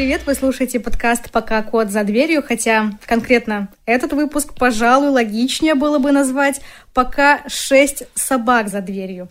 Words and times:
Привет! 0.00 0.22
Вы 0.24 0.34
слушаете 0.34 0.80
подкаст 0.80 1.30
«Пока 1.30 1.62
кот 1.62 1.90
за 1.90 2.04
дверью», 2.04 2.42
хотя 2.42 2.92
конкретно 3.04 3.68
этот 3.84 4.14
выпуск, 4.14 4.54
пожалуй, 4.58 5.10
логичнее 5.10 5.74
было 5.74 5.98
бы 5.98 6.10
назвать 6.10 6.62
«Пока 6.92 7.42
шесть 7.48 8.04
собак 8.14 8.68
за 8.68 8.80
дверью» 8.80 9.28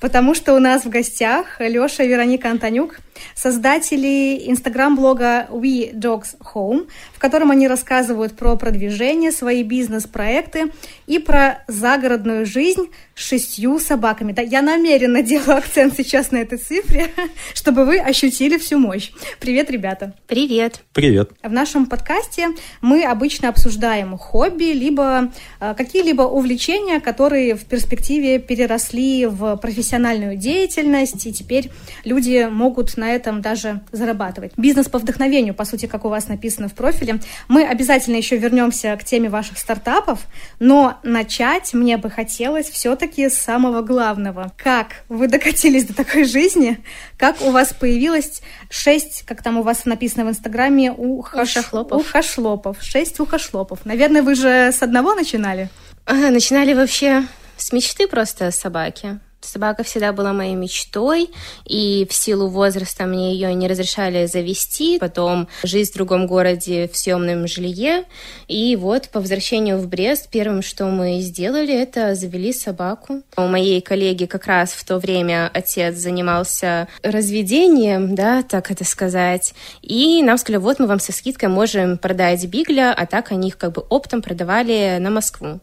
потому 0.00 0.34
что 0.34 0.54
у 0.54 0.58
нас 0.58 0.84
в 0.84 0.88
гостях 0.88 1.60
Леша 1.60 2.04
и 2.04 2.08
Вероника 2.08 2.50
Антонюк, 2.50 3.00
создатели 3.34 4.48
инстаграм-блога 4.48 5.48
We 5.50 5.92
Dogs 5.92 6.36
Home, 6.54 6.88
в 7.12 7.18
котором 7.18 7.50
они 7.50 7.66
рассказывают 7.66 8.36
про 8.36 8.56
продвижение, 8.56 9.32
свои 9.32 9.64
бизнес-проекты 9.64 10.72
и 11.06 11.18
про 11.18 11.64
загородную 11.66 12.46
жизнь 12.46 12.90
с 13.16 13.26
шестью 13.26 13.80
собаками. 13.80 14.32
Да, 14.32 14.42
я 14.42 14.62
намеренно 14.62 15.22
делаю 15.28 15.58
акцент 15.58 15.94
сейчас 15.96 16.30
на 16.30 16.36
этой 16.36 16.58
цифре, 16.58 17.08
чтобы 17.54 17.84
вы 17.84 17.98
ощутили 17.98 18.56
всю 18.56 18.78
мощь. 18.78 19.10
Привет, 19.40 19.70
ребята! 19.70 20.14
Привет! 20.28 20.82
Привет! 20.92 21.30
В 21.42 21.50
нашем 21.50 21.86
подкасте 21.86 22.50
мы 22.80 23.04
обычно 23.04 23.48
обсуждаем 23.48 24.16
хобби, 24.16 24.72
либо 24.72 25.32
э, 25.60 25.74
какие-либо 25.76 26.22
увлечения, 26.22 26.97
которые 27.00 27.54
в 27.54 27.64
перспективе 27.64 28.38
переросли 28.38 29.26
в 29.26 29.56
профессиональную 29.56 30.36
деятельность, 30.36 31.26
и 31.26 31.32
теперь 31.32 31.70
люди 32.04 32.48
могут 32.50 32.96
на 32.96 33.10
этом 33.10 33.40
даже 33.40 33.80
зарабатывать. 33.92 34.52
Бизнес 34.56 34.88
по 34.88 34.98
вдохновению, 34.98 35.54
по 35.54 35.64
сути, 35.64 35.86
как 35.86 36.04
у 36.04 36.08
вас 36.08 36.28
написано 36.28 36.68
в 36.68 36.74
профиле. 36.74 37.20
Мы 37.48 37.64
обязательно 37.64 38.16
еще 38.16 38.36
вернемся 38.36 38.96
к 38.96 39.04
теме 39.04 39.28
ваших 39.28 39.58
стартапов, 39.58 40.20
но 40.58 40.98
начать 41.02 41.74
мне 41.74 41.96
бы 41.96 42.10
хотелось 42.10 42.68
все-таки 42.68 43.28
с 43.28 43.34
самого 43.34 43.82
главного. 43.82 44.52
Как 44.56 45.04
вы 45.08 45.28
докатились 45.28 45.84
до 45.84 45.94
такой 45.94 46.24
жизни? 46.24 46.78
Как 47.16 47.40
у 47.42 47.50
вас 47.50 47.72
появилось 47.72 48.42
шесть, 48.70 49.24
как 49.26 49.42
там 49.42 49.58
у 49.58 49.62
вас 49.62 49.84
написано 49.84 50.24
в 50.24 50.30
Инстаграме, 50.30 50.92
ухошлопов? 50.92 52.00
Ухошлопов. 52.00 52.76
Шесть 52.80 53.20
ухошлопов. 53.20 53.84
Наверное, 53.84 54.22
вы 54.22 54.34
же 54.34 54.70
с 54.72 54.82
одного 54.82 55.14
начинали? 55.14 55.68
Начинали 56.08 56.72
вообще 56.72 57.26
с 57.58 57.70
мечты 57.70 58.08
просто 58.08 58.50
собаки. 58.50 59.20
Собака 59.40 59.84
всегда 59.84 60.12
была 60.12 60.32
моей 60.32 60.56
мечтой, 60.56 61.30
и 61.64 62.06
в 62.10 62.12
силу 62.12 62.48
возраста 62.48 63.04
мне 63.06 63.32
ее 63.34 63.54
не 63.54 63.68
разрешали 63.68 64.26
завести. 64.26 64.98
Потом 64.98 65.48
жизнь 65.62 65.92
в 65.92 65.94
другом 65.94 66.26
городе 66.26 66.88
в 66.88 66.96
съемном 66.96 67.46
жилье. 67.46 68.04
И 68.48 68.74
вот 68.76 69.08
по 69.10 69.20
возвращению 69.20 69.78
в 69.78 69.86
Брест 69.86 70.28
первым, 70.28 70.60
что 70.62 70.86
мы 70.86 71.20
сделали, 71.20 71.72
это 71.72 72.14
завели 72.14 72.52
собаку. 72.52 73.22
У 73.36 73.42
моей 73.42 73.80
коллеги 73.80 74.26
как 74.26 74.46
раз 74.46 74.72
в 74.72 74.84
то 74.84 74.98
время 74.98 75.50
отец 75.54 75.96
занимался 75.96 76.88
разведением, 77.02 78.14
да, 78.16 78.42
так 78.42 78.70
это 78.72 78.84
сказать. 78.84 79.54
И 79.82 80.20
нам 80.22 80.36
сказали, 80.36 80.60
вот 80.60 80.80
мы 80.80 80.86
вам 80.86 80.98
со 80.98 81.12
скидкой 81.12 81.48
можем 81.48 81.96
продать 81.96 82.44
бигля, 82.46 82.92
а 82.92 83.06
так 83.06 83.30
они 83.30 83.48
их 83.48 83.56
как 83.56 83.72
бы 83.72 83.82
оптом 83.88 84.20
продавали 84.20 84.98
на 84.98 85.10
Москву. 85.10 85.60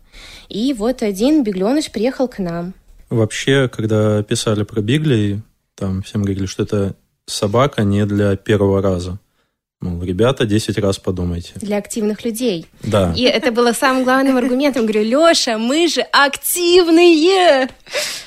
И 0.47 0.73
вот 0.73 1.03
один 1.03 1.43
бегленыш 1.43 1.91
приехал 1.91 2.27
к 2.27 2.39
нам. 2.39 2.73
Вообще, 3.15 3.69
когда 3.69 4.21
писали 4.23 4.63
про 4.63 4.81
Бигли, 4.81 5.41
там 5.75 6.03
всем 6.03 6.23
говорили, 6.23 6.47
что 6.47 6.63
это 6.63 6.95
собака 7.25 7.83
не 7.83 8.05
для 8.05 8.35
первого 8.35 8.81
раза. 8.81 9.19
Мол, 9.79 10.03
ребята, 10.03 10.45
10 10.45 10.77
раз 10.79 10.99
подумайте. 10.99 11.53
Для 11.55 11.77
активных 11.77 12.25
людей. 12.25 12.65
Да. 12.83 13.13
И 13.15 13.23
это 13.23 13.51
было 13.53 13.71
самым 13.71 14.03
главным 14.03 14.35
аргументом. 14.35 14.85
Говорю, 14.85 15.03
Леша, 15.03 15.57
мы 15.57 15.87
же 15.87 16.01
активные! 16.01 17.69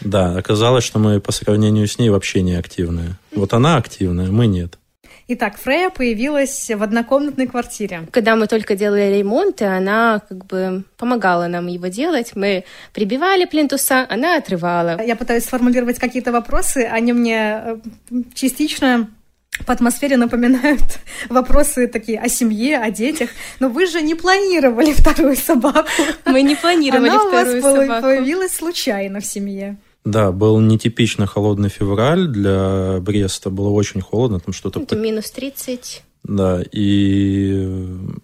Да, 0.01 0.37
оказалось, 0.39 0.85
что 0.85 0.99
мы 0.99 1.21
по 1.21 1.33
сравнению 1.33 1.87
с 1.87 1.99
ней 1.99 2.09
вообще 2.09 2.41
не 2.41 2.55
активные. 2.55 3.19
Вот 3.35 3.53
она 3.53 3.77
активная, 3.77 4.31
мы 4.31 4.47
нет. 4.47 4.79
Итак, 5.31 5.59
Фрея 5.59 5.91
появилась 5.91 6.71
в 6.71 6.83
однокомнатной 6.83 7.47
квартире. 7.47 8.09
Когда 8.11 8.35
мы 8.35 8.47
только 8.47 8.75
делали 8.75 9.19
ремонт, 9.19 9.61
и 9.61 9.65
она 9.67 10.23
как 10.27 10.47
бы 10.47 10.85
помогала 10.97 11.49
нам 11.49 11.67
его 11.67 11.89
делать. 11.89 12.33
Мы 12.35 12.65
прибивали 12.95 13.45
плинтуса, 13.45 14.07
она 14.09 14.37
отрывала. 14.37 14.99
Я 15.05 15.17
пытаюсь 15.17 15.45
сформулировать 15.45 15.99
какие-то 15.99 16.33
вопросы, 16.33 16.89
они 16.91 17.13
мне 17.13 17.61
э, 17.63 17.77
частично 18.35 19.11
по 19.67 19.75
атмосфере 19.75 20.17
напоминают 20.17 20.99
вопросы 21.29 21.89
такие 21.89 22.19
о 22.19 22.31
семье, 22.31 22.79
о 22.79 22.91
детях. 22.91 23.29
Но 23.61 23.69
вы 23.69 23.85
же 23.85 24.01
не 24.01 24.15
планировали 24.15 24.93
вторую 24.97 25.37
собаку. 25.37 25.91
Мы 26.25 26.41
не 26.41 26.55
планировали 26.55 27.11
Она 27.11 27.19
вторую 27.19 27.59
у 27.59 27.63
вас 27.63 27.77
собаку. 27.83 28.03
появилась 28.03 28.53
случайно 28.55 29.21
в 29.21 29.27
семье. 29.27 29.77
Да, 30.05 30.33
был 30.33 30.59
нетипично 30.61 31.27
холодный 31.27 31.69
февраль 31.69 32.29
для 32.29 32.99
Бреста. 33.01 33.51
Было 33.51 33.69
очень 33.69 34.01
холодно, 34.01 34.41
там 34.41 34.55
что-то... 34.55 34.81
Это 34.81 34.97
минус 34.97 35.31
30. 35.31 36.03
Да, 36.25 36.63
и 36.73 37.67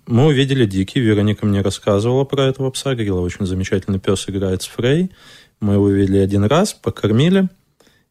мы 0.06 0.26
увидели 0.26 0.66
Дики. 0.66 0.98
Вероника 0.98 1.46
мне 1.46 1.60
рассказывала 1.60 2.24
про 2.24 2.44
этого 2.44 2.70
пса. 2.70 2.94
Говорила, 2.94 3.20
очень 3.20 3.46
замечательный 3.46 4.00
пес 4.00 4.28
играет 4.28 4.62
с 4.62 4.66
Фрей. 4.66 5.10
Мы 5.60 5.74
его 5.74 5.84
увидели 5.84 6.18
один 6.18 6.44
раз, 6.44 6.74
покормили. 6.74 7.48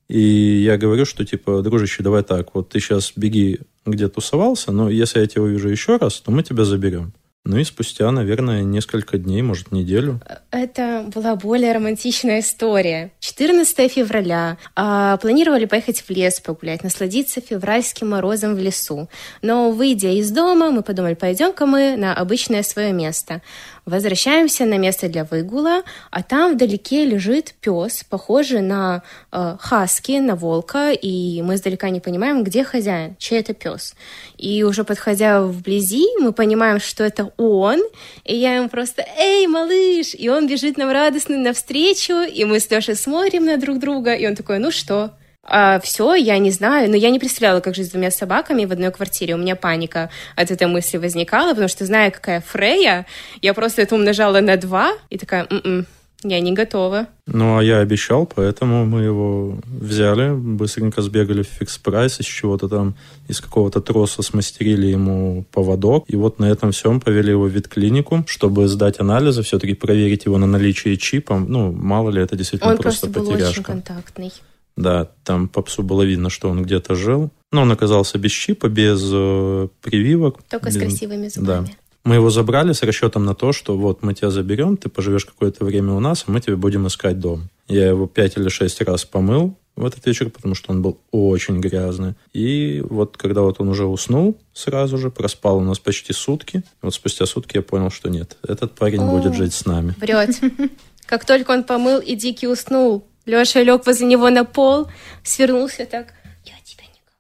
И 0.07 0.19
я 0.19 0.77
говорю, 0.77 1.05
что 1.05 1.25
типа, 1.25 1.61
дружище, 1.61 2.03
давай 2.03 2.23
так, 2.23 2.53
вот 2.53 2.69
ты 2.69 2.79
сейчас 2.79 3.13
беги, 3.15 3.59
где 3.85 4.09
тусовался, 4.09 4.71
но 4.71 4.89
если 4.89 5.19
я 5.19 5.27
тебя 5.27 5.43
увижу 5.43 5.69
еще 5.69 5.97
раз, 5.97 6.19
то 6.19 6.31
мы 6.31 6.43
тебя 6.43 6.65
заберем. 6.65 7.13
Ну 7.45 7.57
и 7.57 7.65
спустя, 7.65 8.09
наверное, 8.09 8.63
несколько 8.63 9.17
дней, 9.17 9.41
может, 9.41 9.73
неделю. 9.73 10.21
Это 10.49 11.03
была 11.13 11.35
более 11.35 11.73
романтичная 11.73 12.39
история. 12.39 13.11
14 13.19 13.91
февраля. 13.91 14.57
А, 14.77 15.17
планировали 15.17 15.65
поехать 15.65 16.01
в 16.01 16.09
лес 16.09 16.39
погулять, 16.39 16.83
насладиться 16.83 17.41
февральским 17.41 18.11
морозом 18.11 18.55
в 18.55 18.59
лесу. 18.59 19.09
Но, 19.41 19.71
выйдя 19.71 20.11
из 20.11 20.31
дома, 20.31 20.71
мы 20.71 20.83
подумали, 20.83 21.15
пойдем-ка 21.15 21.65
мы 21.65 21.97
на 21.97 22.15
обычное 22.15 22.63
свое 22.63 22.93
место. 22.93 23.41
Возвращаемся 23.85 24.63
на 24.65 24.77
место 24.77 25.09
для 25.09 25.25
выгула, 25.25 25.83
а 26.09 26.23
там 26.23 26.53
вдалеке 26.53 27.03
лежит 27.03 27.53
пес, 27.59 28.05
похожий 28.09 28.61
на 28.61 29.03
э, 29.31 29.57
хаски, 29.59 30.19
на 30.19 30.35
волка, 30.35 30.91
и 30.91 31.41
мы 31.41 31.55
издалека 31.55 31.89
не 31.89 31.99
понимаем, 31.99 32.45
где 32.45 32.63
хозяин, 32.63 33.17
чей 33.19 33.41
это 33.41 33.53
пес. 33.53 33.93
И 34.37 34.63
уже 34.63 34.85
подходя 34.85 35.41
вблизи, 35.41 36.07
мы 36.21 36.31
понимаем, 36.31 36.79
что 36.79 37.03
это 37.03 37.33
он, 37.35 37.81
и 38.23 38.35
я 38.35 38.55
ему 38.55 38.69
просто 38.69 39.05
«Эй, 39.17 39.47
малыш!» 39.47 40.15
И 40.17 40.29
он 40.29 40.47
бежит 40.47 40.77
нам 40.77 40.89
радостно 40.89 41.37
навстречу, 41.37 42.21
и 42.21 42.45
мы 42.45 42.61
с 42.61 42.71
Лешей 42.71 42.95
смотрим 42.95 43.45
на 43.45 43.57
друг 43.57 43.79
друга, 43.79 44.13
и 44.13 44.25
он 44.25 44.35
такой 44.35 44.59
«Ну 44.59 44.71
что?» 44.71 45.11
А, 45.45 45.79
все, 45.81 46.15
я 46.15 46.37
не 46.37 46.51
знаю, 46.51 46.89
но 46.89 46.95
я 46.95 47.09
не 47.09 47.19
представляла, 47.19 47.59
как 47.59 47.75
жить 47.75 47.87
с 47.87 47.91
двумя 47.91 48.11
собаками 48.11 48.65
в 48.65 48.71
одной 48.71 48.91
квартире. 48.91 49.35
У 49.35 49.37
меня 49.37 49.55
паника 49.55 50.09
от 50.37 50.51
этой 50.51 50.67
мысли 50.67 50.97
возникала, 50.97 51.49
потому 51.49 51.67
что, 51.67 51.85
зная, 51.85 52.11
какая 52.11 52.41
Фрея, 52.41 53.05
я 53.41 53.53
просто 53.53 53.81
это 53.81 53.95
умножала 53.95 54.39
на 54.39 54.55
два 54.55 54.93
и 55.09 55.17
такая, 55.17 55.45
м-м, 55.49 55.85
я 56.23 56.39
не 56.39 56.53
готова. 56.53 57.07
Ну, 57.27 57.57
а 57.57 57.63
я 57.63 57.79
обещал, 57.79 58.25
поэтому 58.25 58.85
мы 58.85 59.01
его 59.01 59.59
взяли, 59.65 60.33
быстренько 60.33 61.01
сбегали 61.01 61.43
в 61.43 61.47
фикс 61.47 61.77
прайс, 61.77 62.21
из 62.21 62.25
чего-то 62.25 62.69
там, 62.69 62.95
из 63.27 63.41
какого-то 63.41 63.81
троса 63.81 64.21
смастерили 64.21 64.87
ему 64.87 65.43
поводок, 65.51 66.05
и 66.07 66.15
вот 66.15 66.39
на 66.39 66.45
этом 66.45 66.71
всем 66.71 67.01
повели 67.01 67.31
его 67.31 67.43
в 67.43 67.49
ветклинику, 67.49 68.23
чтобы 68.27 68.69
сдать 68.69 69.01
анализы, 69.01 69.43
все-таки 69.43 69.73
проверить 69.73 70.23
его 70.23 70.37
на 70.37 70.47
наличие 70.47 70.95
чипа. 70.95 71.37
Ну, 71.37 71.73
мало 71.73 72.09
ли, 72.11 72.21
это 72.21 72.37
действительно 72.37 72.71
Он 72.71 72.77
просто, 72.77 73.07
просто 73.07 73.19
был 73.19 73.31
потеряшка. 73.33 73.51
очень 73.51 73.63
контактный. 73.63 74.31
Да, 74.75 75.09
там 75.23 75.47
по 75.47 75.61
псу 75.61 75.83
было 75.83 76.01
видно, 76.03 76.29
что 76.29 76.49
он 76.49 76.63
где-то 76.63 76.95
жил. 76.95 77.31
Но 77.51 77.61
он 77.61 77.71
оказался 77.71 78.17
без 78.17 78.31
чипа, 78.31 78.69
без 78.69 79.01
э, 79.13 79.67
прививок. 79.81 80.41
Только 80.49 80.71
с 80.71 80.75
без- 80.75 80.81
красивыми 80.81 81.23
Да. 81.25 81.29
зубами. 81.29 81.77
Мы 82.03 82.15
его 82.15 82.29
забрали 82.29 82.73
с 82.73 82.81
расчетом 82.83 83.23
на 83.23 83.33
то, 83.33 83.53
что 83.53 83.77
вот 83.77 84.03
мы 84.03 84.13
тебя 84.13 84.29
заберем, 84.29 84.75
ты 84.75 84.89
поживешь 84.89 85.23
какое-то 85.25 85.63
время 85.63 85.93
у 85.93 85.99
нас, 86.01 86.25
а 86.27 86.31
мы 86.31 86.41
тебе 86.41 86.57
будем 86.57 86.85
искать 86.87 87.17
дом. 87.19 87.49
Я 87.69 87.87
его 87.87 88.07
пять 88.07 88.35
или 88.35 88.49
шесть 88.49 88.81
раз 88.81 89.05
помыл 89.05 89.55
в 89.77 89.85
этот 89.85 90.05
вечер, 90.05 90.29
потому 90.29 90.53
что 90.53 90.71
он 90.73 90.81
был 90.81 90.99
очень 91.11 91.61
грязный. 91.61 92.15
И 92.33 92.83
вот 92.89 93.15
когда 93.15 93.41
вот 93.41 93.61
он 93.61 93.69
уже 93.69 93.85
уснул 93.85 94.37
сразу 94.53 94.97
же, 94.97 95.11
проспал 95.11 95.57
у 95.59 95.61
нас 95.63 95.79
почти 95.79 96.11
сутки, 96.11 96.63
вот 96.81 96.93
спустя 96.93 97.25
сутки 97.25 97.55
я 97.55 97.61
понял, 97.61 97.89
что 97.89 98.09
нет, 98.09 98.35
этот 98.45 98.73
парень 98.75 99.01
О. 99.03 99.07
будет 99.09 99.33
жить 99.35 99.53
с 99.53 99.65
нами. 99.65 99.95
Врет. 100.01 100.31
Как 101.05 101.25
только 101.25 101.51
он 101.51 101.63
помыл, 101.63 101.99
и 101.99 102.15
Дикий 102.15 102.47
уснул, 102.47 103.05
Леша 103.25 103.61
лег 103.61 103.85
возле 103.85 104.07
него 104.07 104.29
на 104.29 104.43
пол, 104.43 104.87
свернулся 105.23 105.85
так. 105.85 106.13
Я 106.43 106.53
тебя 106.63 106.83
никому 106.83 107.17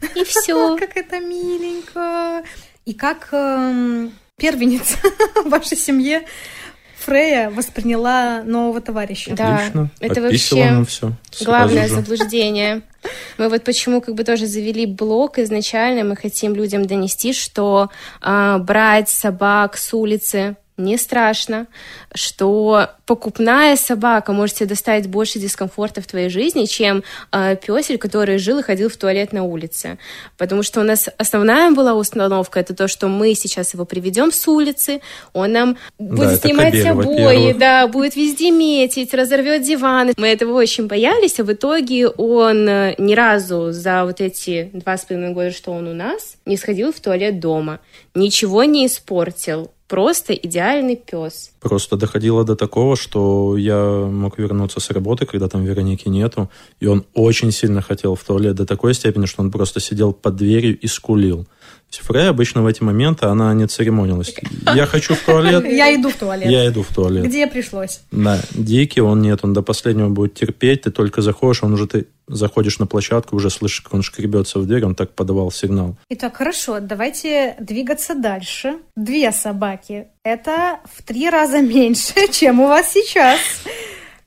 не 0.00 0.12
отдам. 0.12 0.22
И 0.22 0.24
все. 0.28 0.76
Как 0.76 0.96
это 0.96 1.20
миленько. 1.20 2.44
И 2.84 2.92
как 2.92 3.28
эм, 3.32 4.12
первенец 4.36 4.96
в 5.44 5.48
вашей 5.48 5.76
семье 5.76 6.24
Фрея 7.04 7.50
восприняла 7.50 8.42
нового 8.44 8.80
товарища. 8.80 9.34
Да, 9.34 9.56
Отлично. 9.56 9.90
это 10.00 10.22
вообще 10.22 10.70
нам 10.70 10.86
все. 10.86 11.12
Главное 11.42 11.88
заблуждение. 11.88 12.82
Мы 13.36 13.50
вот 13.50 13.62
почему 13.62 14.00
как 14.00 14.14
бы 14.14 14.24
тоже 14.24 14.46
завели 14.46 14.86
блог 14.86 15.38
изначально, 15.38 16.04
мы 16.04 16.16
хотим 16.16 16.54
людям 16.54 16.86
донести, 16.86 17.34
что 17.34 17.90
а, 18.22 18.58
брать 18.58 19.10
собак 19.10 19.76
с 19.76 19.92
улицы 19.92 20.56
не 20.76 20.96
страшно, 20.96 21.66
что 22.14 22.88
покупная 23.06 23.76
собака 23.76 24.32
может 24.32 24.56
тебе 24.56 24.70
доставить 24.70 25.06
больше 25.06 25.38
дискомфорта 25.38 26.00
в 26.00 26.06
твоей 26.06 26.28
жизни, 26.28 26.64
чем 26.64 27.04
э, 27.30 27.56
песель, 27.56 27.98
который 27.98 28.38
жил 28.38 28.58
и 28.58 28.62
ходил 28.62 28.88
в 28.88 28.96
туалет 28.96 29.32
на 29.32 29.44
улице. 29.44 29.98
Потому 30.36 30.64
что 30.64 30.80
у 30.80 30.82
нас 30.82 31.08
основная 31.16 31.70
была 31.70 31.94
установка, 31.94 32.58
это 32.58 32.74
то, 32.74 32.88
что 32.88 33.06
мы 33.06 33.34
сейчас 33.34 33.74
его 33.74 33.84
приведем 33.84 34.32
с 34.32 34.48
улицы, 34.48 35.00
он 35.32 35.52
нам 35.52 35.76
будет 35.98 36.30
Да, 36.30 36.36
снимать 36.48 36.72
кобель, 36.72 36.88
обои, 36.88 37.52
да, 37.52 37.86
будет 37.86 38.16
везде 38.16 38.50
метить, 38.50 39.14
разорвет 39.14 39.62
диваны. 39.62 40.14
Мы 40.16 40.26
этого 40.28 40.54
очень 40.54 40.88
боялись, 40.88 41.38
а 41.38 41.44
в 41.44 41.52
итоге 41.52 42.08
он 42.08 42.68
э, 42.68 42.94
ни 42.98 43.14
разу 43.14 43.70
за 43.70 44.04
вот 44.04 44.20
эти 44.20 44.70
два 44.72 44.96
с 44.98 45.04
половиной 45.04 45.34
года, 45.34 45.52
что 45.52 45.70
он 45.70 45.86
у 45.86 45.94
нас, 45.94 46.36
не 46.46 46.56
сходил 46.56 46.92
в 46.92 46.98
туалет 46.98 47.38
дома, 47.38 47.78
ничего 48.14 48.64
не 48.64 48.86
испортил. 48.86 49.70
Просто 49.88 50.32
идеальный 50.32 50.96
пес. 50.96 51.50
Просто 51.60 51.96
доходило 51.96 52.42
до 52.44 52.56
такого, 52.56 52.96
что 52.96 53.56
я 53.58 54.06
мог 54.10 54.38
вернуться 54.38 54.80
с 54.80 54.90
работы, 54.90 55.26
когда 55.26 55.48
там 55.48 55.62
Вероники 55.64 56.08
нету, 56.08 56.50
и 56.80 56.86
он 56.86 57.04
очень 57.12 57.52
сильно 57.52 57.82
хотел 57.82 58.14
в 58.14 58.24
туалет 58.24 58.56
до 58.56 58.64
такой 58.64 58.94
степени, 58.94 59.26
что 59.26 59.42
он 59.42 59.50
просто 59.50 59.80
сидел 59.80 60.14
под 60.14 60.36
дверью 60.36 60.78
и 60.78 60.86
скулил. 60.86 61.46
То 61.94 61.98
есть 61.98 62.08
Фрей 62.08 62.28
обычно 62.28 62.62
в 62.62 62.66
эти 62.66 62.82
моменты, 62.82 63.26
она 63.26 63.54
не 63.54 63.68
церемонилась. 63.68 64.34
Я 64.74 64.84
хочу 64.86 65.14
в 65.14 65.20
туалет, 65.20 65.64
Я 65.64 65.94
иду 65.94 66.10
в 66.10 66.14
туалет. 66.16 66.50
я 66.50 66.66
иду 66.66 66.82
в 66.82 66.92
туалет. 66.92 67.24
Где 67.24 67.46
пришлось? 67.46 68.00
Да, 68.10 68.40
дикий 68.50 69.00
он 69.00 69.22
нет, 69.22 69.40
он 69.44 69.52
до 69.52 69.62
последнего 69.62 70.08
будет 70.08 70.34
терпеть, 70.34 70.82
ты 70.82 70.90
только 70.90 71.22
заходишь, 71.22 71.62
он 71.62 71.72
уже 71.74 71.86
ты 71.86 72.06
заходишь 72.26 72.78
на 72.78 72.86
площадку, 72.86 73.36
уже 73.36 73.48
слышишь, 73.50 73.82
как 73.82 73.94
он 73.94 74.02
шкребется 74.02 74.58
в 74.58 74.66
дверь, 74.66 74.84
он 74.84 74.94
так 74.94 75.12
подавал 75.12 75.52
сигнал. 75.52 75.96
Итак, 76.08 76.36
хорошо, 76.36 76.80
давайте 76.80 77.54
двигаться 77.60 78.14
дальше. 78.14 78.78
Две 78.96 79.30
собаки. 79.30 80.08
Это 80.24 80.80
в 80.92 81.02
три 81.02 81.30
раза 81.30 81.60
меньше, 81.60 82.14
чем 82.32 82.60
у 82.60 82.66
вас 82.66 82.92
сейчас. 82.92 83.38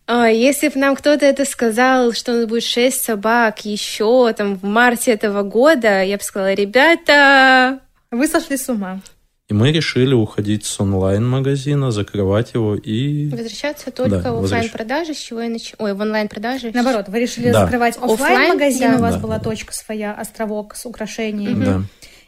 А, 0.08 0.28
Если 0.28 0.70
бы 0.70 0.80
нам 0.80 0.96
кто-то 0.96 1.26
это 1.26 1.44
сказал, 1.46 2.14
что 2.14 2.32
у 2.32 2.36
нас 2.38 2.46
будет 2.46 2.64
шесть 2.64 3.04
собак 3.04 3.66
еще 3.66 4.32
там 4.34 4.56
в 4.56 4.64
марте 4.64 5.12
этого 5.12 5.44
года, 5.44 6.02
я 6.02 6.18
бы 6.18 6.24
сказала, 6.24 6.54
ребята, 6.54 7.80
Вы 8.10 8.28
сошли 8.28 8.56
с 8.58 8.70
ума. 8.70 9.02
И 9.50 9.54
мы 9.54 9.72
решили 9.72 10.14
уходить 10.14 10.66
с 10.66 10.80
онлайн-магазина, 10.80 11.92
закрывать 11.92 12.54
его 12.54 12.76
и... 12.76 13.30
возвращаться 13.30 13.92
только 13.92 14.22
Да, 14.22 14.34
в 14.34 14.44
оффлайн-продажи, 14.44 15.14
с 15.14 15.18
чего 15.18 15.42
я 15.42 15.50
нач... 15.50 15.74
Ой, 15.78 15.94
в 15.94 16.02
онлайн-продажи. 16.02 16.72
Наоборот, 16.74 17.06
вы 17.08 17.20
решили 17.22 17.52
Да. 17.52 17.64
закрывать 17.64 17.96
Оффлайн, 17.96 18.14
офлайн 18.14 18.50
магазин, 18.54 18.92
да. 18.92 18.98
у 18.98 19.02
вас 19.02 19.16
Да, 19.16 19.20
была 19.22 19.38
да. 19.38 19.44
точка 19.46 19.74
своя, 19.74 20.14
островок 20.14 20.76
с 20.76 20.86
украшениями, 20.86 21.64
Да. 21.66 21.82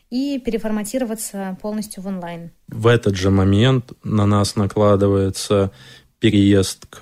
и 0.10 0.40
переформатироваться 0.40 1.58
полностью 1.62 2.04
в 2.04 2.08
онлайн. 2.08 2.52
В 2.70 2.88
этот 2.88 3.16
же 3.18 3.32
момент 3.32 3.92
на 4.04 4.26
нас 4.26 4.56
накладывается 4.56 5.72
переезд 6.20 6.86
к 6.90 7.00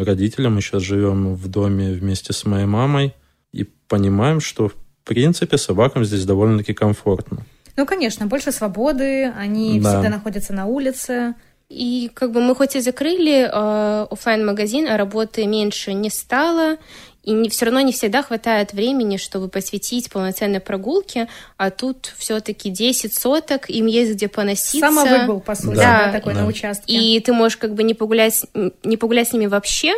родителям. 0.00 0.54
Мы 0.54 0.60
сейчас 0.60 0.82
живем 0.82 1.34
в 1.34 1.48
доме 1.48 1.92
вместе 1.92 2.32
с 2.32 2.44
моей 2.44 2.66
мамой 2.66 3.14
и 3.52 3.64
понимаем, 3.88 4.40
что 4.40 4.68
в 4.68 4.74
принципе 5.04 5.58
собакам 5.58 6.04
здесь 6.04 6.24
довольно-таки 6.24 6.72
комфортно. 6.72 7.38
Ну, 7.76 7.86
конечно, 7.86 8.26
больше 8.26 8.52
свободы, 8.52 9.26
они 9.36 9.80
Да. 9.80 9.90
всегда 9.92 10.08
находятся 10.16 10.52
на 10.52 10.66
улице. 10.66 11.34
И 11.68 12.10
как 12.14 12.32
бы 12.32 12.40
мы 12.40 12.54
хоть 12.54 12.76
и 12.76 12.80
закрыли 12.80 13.48
э, 13.50 14.06
оффлайн 14.10 14.46
магазин 14.46 14.86
а 14.86 14.96
работы 14.96 15.46
меньше 15.46 15.92
не 15.92 16.10
стало, 16.10 16.76
и 17.24 17.32
не, 17.32 17.48
все 17.48 17.64
равно 17.66 17.80
не 17.80 17.92
всегда 17.92 18.22
хватает 18.22 18.72
времени, 18.72 19.16
чтобы 19.16 19.48
посвятить 19.48 20.10
полноценной 20.10 20.60
прогулке, 20.60 21.28
а 21.56 21.70
тут 21.70 22.12
все-таки 22.18 22.70
10 22.70 23.14
соток, 23.14 23.70
им 23.70 23.86
есть 23.86 24.12
где 24.12 24.28
поноситься. 24.28 24.78
Самовыгул, 24.80 25.40
по 25.40 25.54
сути, 25.54 25.76
Да. 25.76 26.06
да, 26.06 26.12
такой 26.12 26.34
Да. 26.34 26.40
на 26.40 26.46
участке. 26.46 26.92
И 26.92 27.18
ты 27.20 27.32
можешь 27.32 27.56
как 27.56 27.74
бы 27.74 27.82
не 27.82 27.94
погулять, 27.94 28.44
не 28.82 28.96
погулять 28.96 29.28
с 29.28 29.32
ними 29.32 29.46
вообще, 29.46 29.94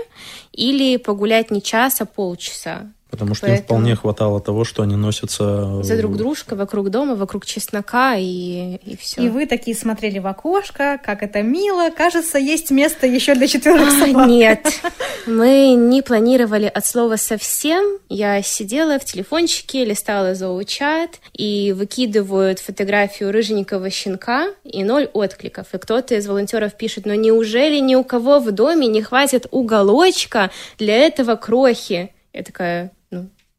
или 0.53 0.97
погулять 0.97 1.51
не 1.51 1.61
час, 1.63 2.01
а 2.01 2.07
полчаса. 2.07 2.87
Потому 3.11 3.35
что 3.35 3.47
им 3.47 3.53
Поэтому- 3.53 3.67
вполне 3.67 3.97
хватало 3.97 4.41
того, 4.41 4.65
что 4.65 4.83
они 4.83 4.97
носятся... 4.97 5.83
За 5.83 5.97
друг 5.97 6.17
дружкой, 6.17 6.59
вокруг 6.59 6.91
дома, 6.91 7.15
вокруг 7.15 7.47
чеснока 7.47 8.17
и, 8.17 8.77
и 8.85 8.97
все. 8.97 9.23
И 9.23 9.29
вы 9.29 9.47
такие 9.47 9.77
смотрели 9.77 10.19
в 10.19 10.27
окошко, 10.27 11.01
как 11.03 11.23
это 11.23 11.43
мило. 11.43 11.91
Кажется, 11.91 12.37
есть 12.39 12.71
место 12.71 13.07
еще 13.07 13.35
для 13.35 13.47
четверых 13.47 13.91
собак. 13.93 14.29
Нет, 14.29 14.67
мы 15.27 15.75
не 15.75 16.03
планировали 16.03 16.67
от 16.67 16.85
слова 16.85 17.17
совсем. 17.17 17.99
Я 18.09 18.43
сидела 18.43 18.99
в 18.99 19.05
телефончике, 19.05 19.85
листала 19.85 20.35
зоочат, 20.35 21.21
и 21.33 21.73
выкидывают 21.77 22.59
фотографию 22.59 23.31
рыженького 23.31 23.89
щенка, 23.89 24.49
и 24.65 24.83
ноль 24.83 25.09
откликов. 25.13 25.69
И 25.73 25.79
кто-то 25.79 26.17
из 26.17 26.27
волонтеров 26.27 26.75
пишет, 26.75 27.07
но 27.07 27.15
неужели 27.15 27.79
ни 27.79 27.95
у 27.95 28.03
кого 28.03 28.41
в 28.41 28.51
доме 28.51 28.89
не 28.89 29.01
хватит 29.01 29.47
уголочка 29.53 30.51
для 30.79 30.97
этого 30.97 31.37
крохи? 31.37 32.13
Я 32.33 32.43
такая, 32.43 32.93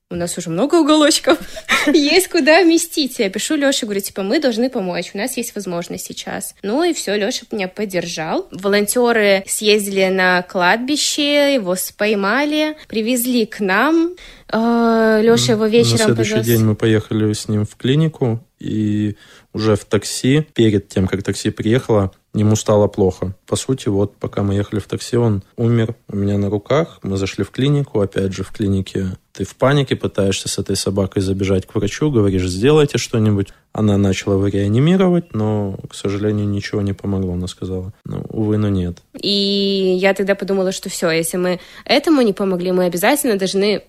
у 0.10 0.16
нас 0.16 0.38
уже 0.38 0.50
много 0.50 0.76
уголочков, 0.76 1.38
есть 1.94 2.30
куда 2.30 2.64
вместить. 2.64 3.20
Я 3.20 3.30
пишу 3.30 3.56
Леше, 3.56 3.86
говорю, 3.86 4.00
типа, 4.00 4.24
мы 4.24 4.40
должны 4.40 4.70
помочь, 4.70 5.12
у 5.14 5.18
нас 5.18 5.36
есть 5.36 5.54
возможность 5.54 6.06
сейчас. 6.06 6.56
Ну 6.64 6.82
и 6.84 6.94
все, 6.94 7.16
Леша 7.18 7.46
меня 7.52 7.68
поддержал. 7.68 8.48
Волонтеры 8.52 9.44
съездили 9.48 10.06
на 10.08 10.44
кладбище, 10.44 11.56
его 11.56 11.76
поймали, 11.98 12.78
привезли 12.88 13.46
к 13.46 13.60
нам. 13.60 14.16
Леша 14.50 15.54
его 15.54 15.66
вечером 15.66 15.98
На 15.98 16.06
следующий 16.06 16.32
повез. 16.32 16.46
день 16.46 16.64
мы 16.64 16.76
поехали 16.76 17.34
с 17.34 17.50
ним 17.50 17.66
в 17.66 17.76
клинику, 17.76 18.42
и 18.60 19.18
уже 19.54 19.76
в 19.76 19.86
такси, 19.86 20.48
перед 20.54 20.88
тем, 20.88 21.08
как 21.08 21.24
такси 21.24 21.50
приехало, 21.50 22.12
ему 22.38 22.56
стало 22.56 22.88
плохо. 22.88 23.36
По 23.46 23.56
сути, 23.56 23.90
вот 23.90 24.16
пока 24.16 24.44
мы 24.44 24.56
ехали 24.56 24.80
в 24.80 24.88
такси, 24.88 25.18
он 25.18 25.44
умер 25.56 25.96
у 26.08 26.16
меня 26.16 26.38
на 26.38 26.50
руках. 26.50 27.00
Мы 27.04 27.18
зашли 27.18 27.44
в 27.44 27.52
клинику, 27.52 28.02
опять 28.02 28.34
же, 28.34 28.44
в 28.44 28.52
клинике 28.52 29.18
ты 29.38 29.44
в 29.44 29.56
панике 29.56 29.96
пытаешься 29.96 30.50
с 30.50 30.58
этой 30.58 30.76
собакой 30.76 31.22
забежать 31.22 31.68
к 31.68 31.76
врачу, 31.76 32.10
говоришь, 32.10 32.48
сделайте 32.48 32.98
что-нибудь. 32.98 33.50
Она 33.72 33.96
начала 33.98 34.34
его 34.34 34.48
реанимировать, 34.48 35.36
но, 35.36 35.78
к 35.88 35.94
сожалению, 35.94 36.48
ничего 36.48 36.82
не 36.82 36.94
помогло, 36.94 37.34
она 37.34 37.46
сказала. 37.46 37.94
Ну, 38.04 38.24
увы, 38.30 38.58
но 38.58 38.70
нет. 38.70 38.98
И 39.14 39.96
я 40.02 40.16
тогда 40.16 40.34
подумала, 40.34 40.72
что 40.72 40.90
все, 40.90 41.12
если 41.12 41.38
мы 41.38 41.60
этому 41.86 42.24
не 42.24 42.34
помогли, 42.34 42.72
мы 42.72 42.86
обязательно 42.86 43.38
должны 43.38 43.84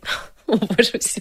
о, 0.53 0.57
боже, 0.57 0.99
все. 0.99 1.21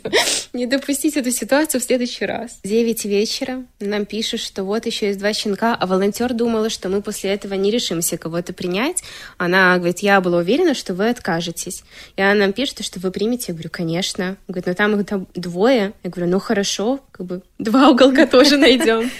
Не 0.53 0.65
допустить 0.65 1.17
эту 1.17 1.31
ситуацию 1.31 1.81
в 1.81 1.83
следующий 1.83 2.25
раз. 2.25 2.59
В 2.63 2.67
9 2.67 3.05
вечера 3.05 3.63
нам 3.81 4.05
пишут, 4.05 4.39
что 4.39 4.63
вот 4.63 4.85
еще 4.85 5.07
есть 5.07 5.19
два 5.19 5.33
щенка, 5.33 5.75
а 5.75 5.85
волонтер 5.85 6.33
думала, 6.33 6.69
что 6.69 6.87
мы 6.87 7.01
после 7.01 7.31
этого 7.31 7.53
не 7.55 7.69
решимся 7.69 8.17
кого-то 8.17 8.53
принять. 8.53 9.03
Она 9.37 9.77
говорит, 9.77 9.99
я 9.99 10.21
была 10.21 10.37
уверена, 10.37 10.73
что 10.73 10.93
вы 10.93 11.09
откажетесь. 11.09 11.83
И 12.15 12.21
она 12.21 12.35
нам 12.35 12.53
пишет, 12.53 12.85
что 12.85 13.01
вы 13.01 13.11
примете. 13.11 13.47
Я 13.49 13.53
говорю, 13.55 13.69
конечно. 13.69 14.37
Говорит, 14.47 14.67
ну 14.67 14.73
там 14.75 14.99
их 14.99 15.05
там 15.05 15.27
двое. 15.35 15.91
Я 16.03 16.09
говорю, 16.09 16.31
ну 16.31 16.39
хорошо, 16.39 17.01
как 17.11 17.25
бы 17.25 17.41
два 17.59 17.89
уголка 17.89 18.27
тоже 18.27 18.57
найдем. 18.57 19.11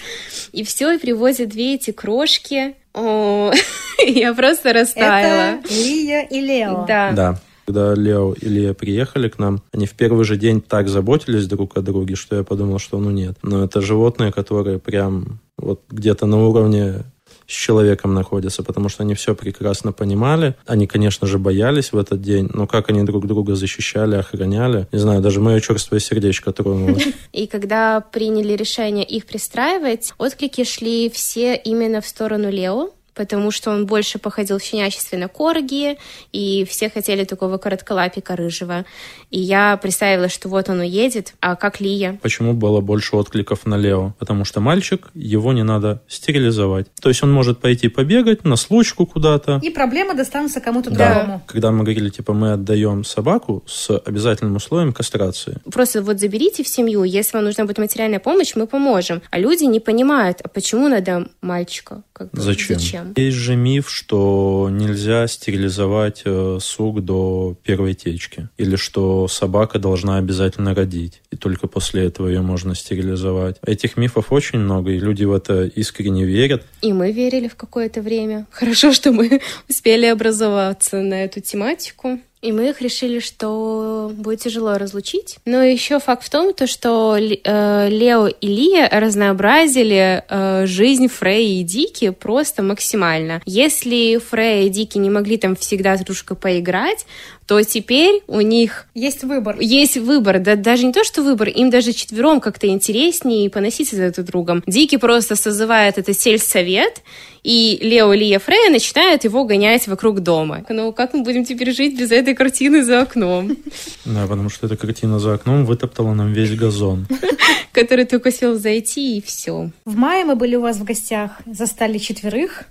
И 0.52 0.64
все, 0.64 0.92
и 0.92 0.98
привозят 0.98 1.50
две 1.50 1.74
эти 1.74 1.90
крошки. 1.90 2.76
О, 2.94 3.52
я 3.98 4.32
просто 4.32 4.72
растаяла. 4.72 5.60
Это 5.60 5.68
Лия 5.74 6.22
и 6.22 6.40
Лео. 6.40 6.86
Да. 6.88 7.12
Да. 7.12 7.40
Когда 7.68 7.92
Лео 7.92 8.32
и 8.32 8.48
Лия 8.48 8.72
приехали 8.72 9.28
к 9.28 9.38
нам, 9.38 9.60
они 9.74 9.84
в 9.84 9.92
первый 9.92 10.24
же 10.24 10.38
день 10.38 10.62
так 10.62 10.88
заботились 10.88 11.46
друг 11.46 11.76
о 11.76 11.82
друге, 11.82 12.14
что 12.14 12.36
я 12.36 12.42
подумал, 12.42 12.78
что 12.78 12.98
ну 12.98 13.10
нет. 13.10 13.36
Но 13.42 13.62
это 13.62 13.82
животные, 13.82 14.32
которые 14.32 14.78
прям 14.78 15.40
вот 15.58 15.82
где-то 15.90 16.24
на 16.24 16.48
уровне 16.48 17.04
с 17.46 17.52
человеком 17.52 18.14
находятся, 18.14 18.62
потому 18.62 18.88
что 18.88 19.02
они 19.02 19.12
все 19.12 19.34
прекрасно 19.34 19.92
понимали. 19.92 20.54
Они, 20.64 20.86
конечно 20.86 21.26
же, 21.26 21.38
боялись 21.38 21.92
в 21.92 21.98
этот 21.98 22.22
день, 22.22 22.48
но 22.54 22.66
как 22.66 22.88
они 22.88 23.02
друг 23.02 23.26
друга 23.26 23.54
защищали, 23.54 24.16
охраняли, 24.16 24.88
не 24.90 24.98
знаю, 24.98 25.20
даже 25.20 25.40
мое 25.40 25.60
черствое 25.60 26.00
сердечко 26.00 26.52
тронуло. 26.52 26.96
И 27.32 27.46
когда 27.46 28.00
приняли 28.00 28.54
решение 28.54 29.04
их 29.04 29.26
пристраивать, 29.26 30.14
отклики 30.16 30.64
шли 30.64 31.10
все 31.10 31.54
именно 31.54 32.00
в 32.00 32.06
сторону 32.06 32.50
Лео, 32.50 32.92
потому 33.18 33.50
что 33.50 33.70
он 33.70 33.84
больше 33.84 34.18
походил 34.18 34.58
в 34.58 34.62
щенячестве 34.62 35.18
на 35.18 35.28
корги, 35.28 35.98
и 36.32 36.64
все 36.70 36.88
хотели 36.88 37.24
такого 37.24 37.58
коротколапика 37.58 38.36
рыжего. 38.36 38.84
И 39.30 39.40
я 39.40 39.76
представила, 39.76 40.28
что 40.28 40.48
вот 40.48 40.70
он 40.70 40.78
уедет, 40.80 41.34
а 41.40 41.56
как 41.56 41.80
Лия? 41.80 42.18
Почему 42.22 42.54
было 42.54 42.80
больше 42.80 43.16
откликов 43.16 43.66
на 43.66 43.74
Лео? 43.76 44.14
Потому 44.18 44.44
что 44.44 44.60
мальчик, 44.60 45.08
его 45.14 45.52
не 45.52 45.64
надо 45.64 46.00
стерилизовать. 46.08 46.86
То 47.02 47.08
есть 47.10 47.22
он 47.22 47.32
может 47.32 47.58
пойти 47.60 47.88
побегать 47.88 48.44
на 48.44 48.56
случку 48.56 49.04
куда-то, 49.04 49.60
И 49.62 49.70
проблемы 49.70 50.14
достанутся 50.14 50.60
кому-то 50.60 50.90
Да. 50.90 51.14
другому. 51.14 51.42
Когда 51.46 51.70
мы 51.72 51.82
говорили, 51.82 52.08
типа, 52.10 52.32
мы 52.32 52.52
отдаем 52.52 53.04
собаку 53.04 53.62
с 53.66 53.90
обязательным 53.98 54.56
условием 54.56 54.92
кастрации. 54.92 55.56
Просто 55.72 56.02
вот 56.02 56.20
заберите 56.20 56.62
в 56.62 56.68
семью, 56.68 57.02
если 57.02 57.36
вам 57.36 57.44
нужна 57.44 57.64
будет 57.64 57.78
материальная 57.78 58.20
помощь, 58.20 58.54
мы 58.54 58.66
поможем. 58.66 59.20
А 59.30 59.38
люди 59.40 59.64
не 59.64 59.80
понимают, 59.80 60.40
а 60.44 60.48
почему 60.48 60.88
надо 60.88 61.26
мальчика? 61.42 62.02
Как 62.12 62.30
бы, 62.30 62.40
Зачем? 62.40 62.78
Зачем? 62.78 63.07
Есть 63.16 63.36
же 63.36 63.56
миф, 63.56 63.90
что 63.90 64.68
нельзя 64.70 65.26
стерилизовать 65.26 66.22
э, 66.24 66.58
сук 66.60 67.00
до 67.00 67.56
первой 67.62 67.94
течки. 67.94 68.48
Или 68.56 68.76
что 68.76 69.28
собака 69.28 69.78
должна 69.78 70.16
обязательно 70.16 70.74
родить. 70.74 71.22
И 71.30 71.36
только 71.36 71.66
после 71.66 72.06
этого 72.06 72.28
ее 72.28 72.42
можно 72.42 72.74
стерилизовать. 72.74 73.56
Этих 73.64 73.96
мифов 73.96 74.32
очень 74.32 74.58
много, 74.58 74.90
и 74.92 74.98
люди 74.98 75.24
в 75.24 75.32
это 75.32 75.64
искренне 75.64 76.24
верят. 76.24 76.64
И 76.82 76.92
мы 76.92 77.12
верили 77.12 77.48
в 77.48 77.56
какое-то 77.56 78.02
время. 78.02 78.46
Хорошо, 78.50 78.92
что 78.92 79.12
мы 79.12 79.40
успели 79.68 80.06
образоваться 80.06 81.00
на 81.00 81.24
эту 81.24 81.40
тематику. 81.40 82.20
И 82.40 82.52
мы 82.52 82.70
их 82.70 82.80
решили, 82.80 83.18
что 83.18 84.12
будет 84.14 84.40
тяжело 84.40 84.78
разлучить. 84.78 85.38
Но 85.44 85.62
еще 85.62 85.98
факт 85.98 86.24
в 86.24 86.30
том, 86.30 86.54
то, 86.54 86.68
что 86.68 87.16
э, 87.18 87.88
Лео 87.90 88.28
и 88.28 88.46
Лия 88.46 88.88
разнообразили 88.88 90.22
э, 90.28 90.66
жизнь 90.66 91.08
Фрей 91.08 91.60
и 91.60 91.64
Дики 91.64 92.10
просто 92.10 92.62
максимально. 92.62 93.42
Если 93.44 94.18
Фрей 94.18 94.66
и 94.66 94.70
Дики 94.70 94.98
не 94.98 95.10
могли 95.10 95.36
там 95.36 95.56
всегда 95.56 95.96
с 95.96 96.00
дружкой 96.00 96.36
поиграть, 96.36 97.06
то 97.48 97.62
теперь 97.62 98.22
у 98.26 98.42
них... 98.42 98.86
Есть 98.94 99.24
выбор. 99.24 99.56
Есть 99.58 99.96
выбор. 99.96 100.38
Да, 100.38 100.54
даже 100.54 100.84
не 100.84 100.92
то, 100.92 101.02
что 101.02 101.22
выбор, 101.22 101.48
им 101.48 101.70
даже 101.70 101.94
четвером 101.94 102.40
как-то 102.40 102.66
интереснее 102.66 103.48
поноситься 103.48 103.96
за 103.96 104.12
друг 104.12 104.26
другом. 104.26 104.62
Дики 104.66 104.98
просто 104.98 105.34
созывает 105.34 105.96
это 105.96 106.12
сельсовет, 106.12 107.00
и 107.42 107.78
Лео 107.80 108.12
Лия 108.12 108.38
Фрея 108.38 108.70
начинают 108.70 109.24
его 109.24 109.44
гонять 109.44 109.88
вокруг 109.88 110.20
дома. 110.20 110.62
Ну, 110.68 110.92
как 110.92 111.14
мы 111.14 111.22
будем 111.22 111.46
теперь 111.46 111.74
жить 111.74 111.98
без 111.98 112.12
этой 112.12 112.34
картины 112.34 112.84
за 112.84 113.00
окном? 113.00 113.56
Да, 114.04 114.26
потому 114.26 114.50
что 114.50 114.66
эта 114.66 114.76
картина 114.76 115.18
за 115.18 115.34
окном 115.34 115.64
вытоптала 115.64 116.12
нам 116.12 116.32
весь 116.34 116.54
газон. 116.54 117.06
Который 117.72 118.04
только 118.04 118.30
сел 118.30 118.58
зайти, 118.58 119.16
и 119.16 119.22
все. 119.22 119.70
В 119.86 119.96
мае 119.96 120.24
мы 120.24 120.34
были 120.34 120.56
у 120.56 120.60
вас 120.60 120.76
в 120.76 120.84
гостях, 120.84 121.40
застали 121.46 121.96
четверых. 121.96 122.64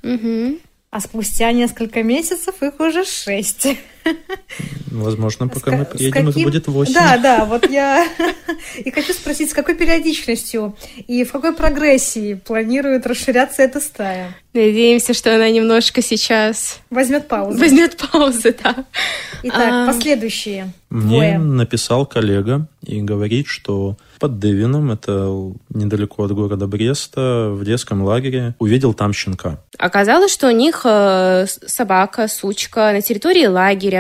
А 0.90 1.00
спустя 1.02 1.52
несколько 1.52 2.02
месяцев 2.02 2.62
их 2.62 2.80
уже 2.80 3.06
шесть. 3.06 3.68
Возможно, 4.92 5.48
пока 5.48 5.72
мы 5.72 5.86
приедем, 5.86 6.26
каким... 6.26 6.30
их 6.30 6.46
будет 6.46 6.68
восемь. 6.68 6.94
Да, 6.94 7.18
да, 7.18 7.46
вот 7.46 7.70
я 7.70 8.08
и 8.78 8.92
хочу 8.92 9.14
спросить, 9.14 9.52
с 9.52 9.54
какой 9.54 9.76
периодичностью 9.76 10.76
и 11.08 11.24
в 11.24 11.32
какой 11.32 11.54
прогрессии 11.54 12.36
планирует 12.36 13.06
расширяться 13.06 13.62
эта 13.62 13.80
стая? 13.80 14.36
Надеемся, 14.54 15.14
что 15.14 15.36
она 15.36 15.50
немножко 15.50 16.02
сейчас... 16.02 16.80
Возьмет 16.90 17.28
паузу. 17.28 17.60
Возьмет 17.60 17.98
паузу, 17.98 18.54
да. 18.64 18.86
Итак, 19.44 19.70
а... 19.72 19.88
последующие. 19.88 20.74
Мне 20.90 21.36
двое. 21.36 21.38
написал 21.38 22.06
коллега 22.06 22.68
и 22.82 23.02
говорит, 23.02 23.48
что 23.48 23.98
под 24.20 24.40
Девином, 24.40 24.92
это 24.92 25.30
недалеко 25.70 26.24
от 26.24 26.32
города 26.32 26.66
Бреста, 26.66 27.50
в 27.52 27.64
детском 27.64 28.04
лагере, 28.04 28.56
увидел 28.60 28.94
там 28.94 29.14
щенка. 29.14 29.60
Оказалось, 29.78 30.32
что 30.32 30.48
у 30.48 30.52
них 30.52 30.82
э, 30.86 31.46
собака, 31.66 32.28
сучка 32.28 32.92
на 32.94 33.02
территории 33.02 33.46
лагеря 33.46 33.97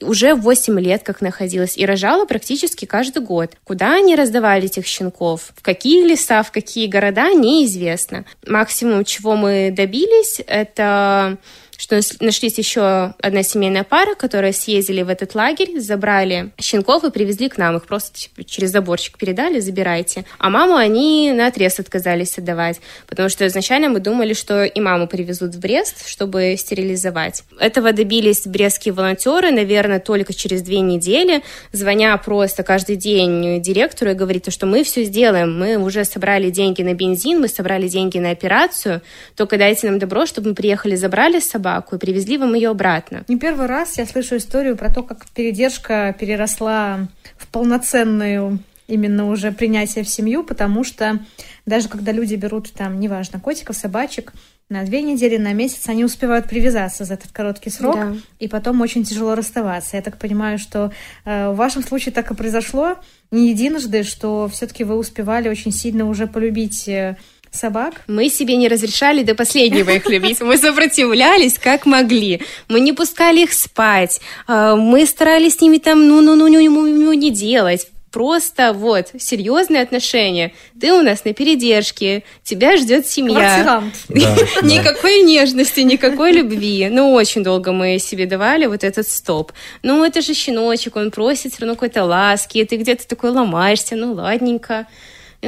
уже 0.00 0.34
8 0.34 0.80
лет 0.80 1.02
как 1.02 1.20
находилась 1.20 1.76
и 1.76 1.86
рожала 1.86 2.24
практически 2.24 2.84
каждый 2.84 3.22
год. 3.22 3.52
Куда 3.64 3.94
они 3.94 4.16
раздавали 4.16 4.66
этих 4.66 4.86
щенков? 4.86 5.52
В 5.56 5.62
какие 5.62 6.04
леса, 6.06 6.42
в 6.42 6.50
какие 6.50 6.86
города, 6.86 7.32
неизвестно. 7.32 8.24
Максимум, 8.46 9.04
чего 9.04 9.36
мы 9.36 9.72
добились, 9.74 10.40
это 10.46 11.38
что 11.76 12.00
нашлись 12.20 12.58
еще 12.58 13.14
одна 13.20 13.42
семейная 13.42 13.84
пара, 13.84 14.14
которые 14.14 14.52
съездили 14.52 15.02
в 15.02 15.08
этот 15.08 15.34
лагерь, 15.34 15.80
забрали 15.80 16.50
щенков 16.60 17.04
и 17.04 17.10
привезли 17.10 17.48
к 17.48 17.58
нам. 17.58 17.76
Их 17.76 17.86
просто 17.86 18.16
типа, 18.16 18.44
через 18.44 18.70
заборчик 18.70 19.18
передали, 19.18 19.60
забирайте. 19.60 20.24
А 20.38 20.50
маму 20.50 20.76
они 20.76 21.32
на 21.32 21.48
отрез 21.48 21.80
отказались 21.80 22.38
отдавать, 22.38 22.80
потому 23.06 23.28
что 23.28 23.46
изначально 23.46 23.88
мы 23.88 24.00
думали, 24.00 24.34
что 24.34 24.64
и 24.64 24.80
маму 24.80 25.08
привезут 25.08 25.54
в 25.54 25.60
Брест, 25.60 26.06
чтобы 26.08 26.56
стерилизовать. 26.58 27.42
Этого 27.58 27.92
добились 27.92 28.46
брестские 28.46 28.94
волонтеры, 28.94 29.50
наверное, 29.50 30.00
только 30.00 30.32
через 30.32 30.62
две 30.62 30.80
недели, 30.80 31.42
звоня 31.72 32.16
просто 32.18 32.62
каждый 32.62 32.96
день 32.96 33.60
директору 33.62 34.10
и 34.10 34.14
говорит, 34.14 34.52
что 34.52 34.66
мы 34.66 34.84
все 34.84 35.04
сделаем, 35.04 35.58
мы 35.58 35.76
уже 35.76 36.04
собрали 36.04 36.50
деньги 36.50 36.82
на 36.82 36.94
бензин, 36.94 37.40
мы 37.40 37.48
собрали 37.48 37.88
деньги 37.88 38.18
на 38.18 38.30
операцию, 38.30 39.00
только 39.36 39.56
дайте 39.56 39.88
нам 39.88 39.98
добро, 39.98 40.26
чтобы 40.26 40.50
мы 40.50 40.54
приехали, 40.54 40.96
забрали 40.96 41.40
с 41.40 41.48
собой 41.48 41.63
собаку 41.64 41.96
и 41.96 41.98
привезли 41.98 42.36
вам 42.38 42.54
ее 42.54 42.70
обратно. 42.70 43.24
Не 43.28 43.38
первый 43.38 43.66
раз 43.66 43.96
я 43.98 44.06
слышу 44.06 44.36
историю 44.36 44.76
про 44.76 44.92
то, 44.92 45.02
как 45.02 45.26
передержка 45.30 46.14
переросла 46.18 47.08
в 47.36 47.46
полноценную 47.48 48.58
именно 48.86 49.30
уже 49.30 49.50
принятие 49.50 50.04
в 50.04 50.08
семью, 50.08 50.44
потому 50.44 50.84
что 50.84 51.18
даже 51.64 51.88
когда 51.88 52.12
люди 52.12 52.34
берут 52.34 52.72
там, 52.72 53.00
неважно, 53.00 53.40
котиков, 53.40 53.76
собачек, 53.76 54.34
на 54.70 54.82
две 54.82 55.02
недели, 55.02 55.36
на 55.36 55.52
месяц 55.52 55.88
они 55.88 56.04
успевают 56.04 56.48
привязаться 56.48 57.04
за 57.04 57.14
этот 57.14 57.32
короткий 57.32 57.70
срок, 57.70 57.96
да. 57.96 58.14
и 58.38 58.48
потом 58.48 58.80
очень 58.80 59.04
тяжело 59.04 59.34
расставаться. 59.34 59.96
Я 59.96 60.02
так 60.02 60.18
понимаю, 60.18 60.58
что 60.58 60.90
э, 61.24 61.50
в 61.50 61.56
вашем 61.56 61.82
случае 61.82 62.12
так 62.12 62.30
и 62.30 62.34
произошло 62.34 62.96
не 63.30 63.50
единожды, 63.50 64.02
что 64.04 64.48
все-таки 64.48 64.84
вы 64.84 64.96
успевали 64.96 65.48
очень 65.48 65.70
сильно 65.70 66.08
уже 66.08 66.26
полюбить 66.26 66.88
э, 66.88 67.16
собак? 67.54 68.02
Мы 68.06 68.28
себе 68.28 68.56
не 68.56 68.68
разрешали 68.68 69.22
до 69.22 69.34
последнего 69.34 69.90
их 69.90 70.06
любить. 70.08 70.40
Мы 70.40 70.56
сопротивлялись 70.58 71.58
как 71.58 71.86
могли. 71.86 72.42
Мы 72.68 72.80
не 72.80 72.92
пускали 72.92 73.42
их 73.42 73.52
спать. 73.52 74.20
А, 74.46 74.76
мы 74.76 75.06
старались 75.06 75.56
с 75.56 75.60
ними 75.60 75.78
там 75.78 76.08
ну-ну-ну-ну 76.08 77.12
не 77.12 77.30
делать 77.30 77.88
просто 78.14 78.72
вот 78.72 79.08
серьезные 79.18 79.82
отношения. 79.82 80.52
Ты 80.80 80.92
у 80.92 81.02
нас 81.02 81.24
на 81.24 81.34
передержке, 81.34 82.22
тебя 82.44 82.76
ждет 82.76 83.08
семья. 83.08 83.82
Да, 84.08 84.32
никакой 84.62 85.22
нежности, 85.22 85.80
никакой 85.80 86.32
любви. 86.32 86.88
Ну, 86.90 87.12
очень 87.12 87.42
долго 87.42 87.72
мы 87.72 87.98
себе 87.98 88.26
давали 88.26 88.66
вот 88.66 88.84
этот 88.84 89.08
стоп. 89.08 89.52
Ну, 89.82 90.04
это 90.04 90.22
же 90.22 90.32
щеночек, 90.32 90.94
он 90.94 91.10
просит 91.10 91.52
все 91.52 91.62
равно 91.62 91.74
какой-то 91.74 92.04
ласки, 92.04 92.64
ты 92.64 92.76
где-то 92.76 93.08
такой 93.08 93.30
ломаешься, 93.30 93.96
ну, 93.96 94.12
ладненько. 94.12 94.86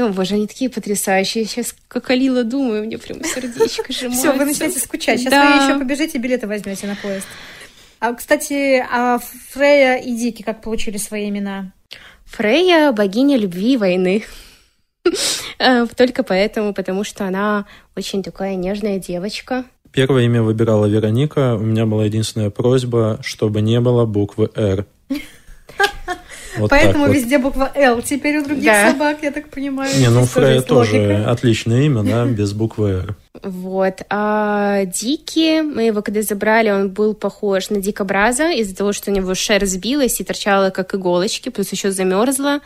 О, 0.01 0.09
боже, 0.09 0.35
они 0.35 0.47
такие 0.47 0.71
потрясающие. 0.71 1.45
Сейчас, 1.45 1.75
как 1.89 2.11
Алила, 2.11 2.45
думаю, 2.45 2.85
мне 2.85 2.99
прям 2.99 3.25
сердечко 3.25 3.93
сжимается. 3.93 4.29
Все, 4.29 4.39
вы 4.39 4.45
начинаете 4.45 4.79
скучать. 4.81 5.21
Сейчас 5.21 5.31
да. 5.31 5.57
вы 5.59 5.65
еще 5.65 5.79
побежите, 5.79 6.19
билеты 6.19 6.47
возьмете 6.47 6.87
на 6.87 6.97
поезд. 6.97 7.27
А, 7.99 8.13
кстати, 8.13 8.85
а 8.91 9.19
Фрея 9.51 9.97
и 9.97 10.15
Дики 10.15 10.43
как 10.43 10.61
получили 10.63 10.99
свои 10.99 11.29
имена? 11.29 11.73
Фрея– 12.27 12.93
богиня 12.93 13.37
любви 13.37 13.75
и 13.75 13.77
войны. 13.77 14.25
Э, 15.59 15.87
только 15.87 16.23
поэтому, 16.23 16.75
потому 16.75 17.03
что 17.03 17.25
она 17.25 17.65
очень 17.97 18.23
такая 18.23 18.57
нежная 18.57 18.99
девочка. 18.99 19.65
Первое 19.91 20.25
имя 20.25 20.43
выбирала 20.43 20.85
Вероника. 20.85 21.55
У 21.55 21.61
меня 21.61 21.87
была 21.87 22.05
единственная 22.05 22.51
просьба, 22.51 23.19
чтобы 23.23 23.63
не 23.63 23.81
было 23.81 24.05
буквы 24.05 24.51
«Р». 24.55 24.85
Вот 26.59 26.71
Поэтому 26.71 27.09
везде 27.09 27.39
буква 27.39 27.71
«Л». 27.75 28.03
Теперь 28.03 28.39
у 28.39 28.45
других 28.45 28.65
да. 28.65 28.93
собак, 28.93 29.19
я 29.23 29.31
так 29.31 29.49
понимаю. 29.49 29.91
Не, 29.99 30.11
ну 30.11 30.25
Фрея 30.25 30.61
тоже 30.63 30.99
логика. 30.99 31.31
отличное 31.31 31.83
имя, 31.83 32.03
да, 32.03 32.25
без 32.27 32.53
буквы 32.53 32.89
«Р». 32.89 33.17
Вот. 33.43 34.03
А 34.09 34.85
Дики, 34.87 35.61
мы 35.61 35.85
его 35.85 36.03
когда 36.03 36.23
забрали, 36.23 36.71
он 36.71 36.91
был 36.91 37.15
похож 37.15 37.71
на 37.71 37.81
дикобраза 37.81 38.51
из-за 38.53 38.77
того, 38.77 38.93
что 38.93 39.11
у 39.11 39.15
него 39.15 39.35
шерсть 39.35 39.73
сбилась 39.73 40.21
и 40.21 40.25
торчала 40.25 40.71
как 40.71 40.95
иголочки, 40.95 41.49
плюс 41.49 41.71
еще 41.73 41.91
замерзла. 41.91 42.61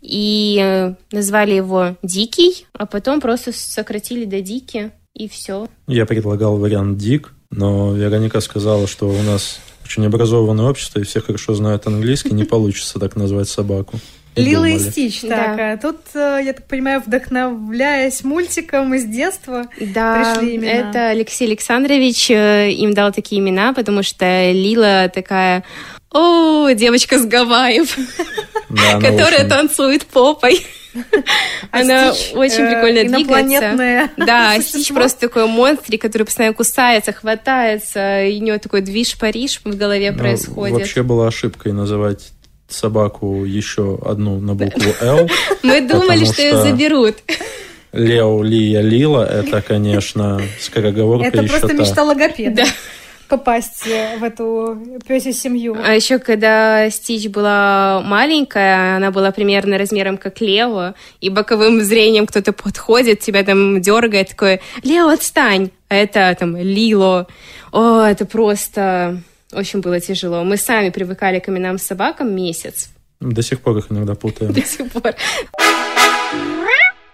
И 0.00 0.58
э, 0.60 0.94
назвали 1.12 1.54
его 1.54 1.96
Дикий, 2.02 2.66
а 2.72 2.86
потом 2.86 3.20
просто 3.20 3.52
сократили 3.52 4.24
до 4.24 4.40
Дики, 4.40 4.92
и 5.14 5.28
все. 5.28 5.68
Я 5.86 6.06
предлагал 6.06 6.56
вариант 6.56 6.98
Дик, 6.98 7.32
но 7.50 7.94
Вероника 7.94 8.40
сказала, 8.40 8.86
что 8.86 9.08
у 9.08 9.22
нас 9.22 9.60
очень 9.90 10.06
образованное 10.06 10.66
общество, 10.66 11.00
и 11.00 11.02
все 11.02 11.20
хорошо 11.20 11.54
знают 11.54 11.86
английский, 11.86 12.32
не 12.32 12.44
получится 12.44 13.00
так 13.00 13.16
назвать 13.16 13.48
собаку. 13.48 13.98
Лила 14.36 14.68
и 14.68 14.78
Стич, 14.78 15.22
так. 15.22 15.56
Да. 15.56 15.72
А 15.72 15.76
тут, 15.76 15.96
э, 16.14 16.40
я 16.44 16.52
так 16.52 16.64
понимаю, 16.68 17.02
вдохновляясь 17.04 18.22
мультиком 18.22 18.94
из 18.94 19.04
детства, 19.04 19.66
да, 19.80 20.34
пришли 20.36 20.56
имена. 20.56 20.70
это 20.70 21.08
Алексей 21.08 21.48
Александрович 21.48 22.30
э, 22.30 22.70
им 22.70 22.94
дал 22.94 23.12
такие 23.12 23.40
имена, 23.40 23.72
потому 23.72 24.04
что 24.04 24.52
Лила 24.52 25.08
такая, 25.08 25.64
о, 26.12 26.70
девочка 26.70 27.18
с 27.18 27.26
Гавайев, 27.26 27.96
которая 29.00 29.48
танцует 29.48 30.06
попой. 30.06 30.64
Она 31.70 32.12
очень 32.34 32.64
э, 32.64 32.74
прикольно 32.74 33.16
двигается. 33.16 34.10
Да, 34.16 34.58
Стич 34.60 34.88
просто 34.88 35.28
такой 35.28 35.46
монстрик, 35.46 36.02
который 36.02 36.24
постоянно 36.24 36.54
кусается, 36.54 37.12
хватается, 37.12 38.24
и 38.24 38.40
у 38.40 38.44
него 38.44 38.58
такой 38.58 38.80
движ-париж 38.80 39.60
в 39.64 39.76
голове 39.76 40.12
ну, 40.12 40.18
происходит. 40.18 40.78
Вообще 40.78 41.02
была 41.02 41.28
ошибкой 41.28 41.72
называть 41.72 42.32
собаку 42.68 43.44
еще 43.44 43.98
одну 44.04 44.38
на 44.40 44.54
букву 44.54 44.92
«Л». 45.00 45.28
Мы 45.62 45.80
думали, 45.80 46.24
что 46.24 46.40
ее 46.40 46.62
заберут. 46.62 47.16
Лео, 47.92 48.42
Лия, 48.42 48.80
Лила, 48.80 49.26
это, 49.26 49.62
конечно, 49.62 50.40
скороговорка 50.60 51.26
Это 51.26 51.42
просто 51.42 51.72
мечта 51.72 52.04
логопеда. 52.04 52.64
Попасть 53.30 53.86
в 53.86 54.24
эту 54.24 54.98
пёсью 55.06 55.32
семью. 55.32 55.76
А 55.82 55.94
еще 55.94 56.18
когда 56.18 56.90
Стич 56.90 57.28
была 57.28 58.02
маленькая, 58.04 58.96
она 58.96 59.10
была 59.10 59.30
примерно 59.30 59.78
размером 59.78 60.18
как 60.18 60.40
Лео, 60.40 60.94
и 61.20 61.30
боковым 61.30 61.80
зрением 61.80 62.26
кто-то 62.26 62.52
подходит, 62.52 63.20
тебя 63.20 63.44
там 63.44 63.80
дергает, 63.80 64.30
такой, 64.30 64.60
Лео, 64.82 65.08
отстань! 65.08 65.70
а 65.90 65.96
это 65.96 66.34
там 66.38 66.56
Лило. 66.56 67.26
О, 67.72 68.00
это 68.02 68.24
просто 68.24 69.20
очень 69.52 69.80
было 69.80 70.00
тяжело. 70.00 70.44
Мы 70.44 70.56
сами 70.56 70.90
привыкали 70.90 71.40
к 71.40 71.48
именам 71.48 71.78
собакам 71.78 72.34
месяц. 72.34 72.90
До 73.20 73.42
сих 73.42 73.60
пор 73.60 73.78
их 73.78 73.90
иногда 73.90 74.14
путаем. 74.14 74.52
До 74.52 74.62
сих 74.62 74.90
пор. 74.92 75.14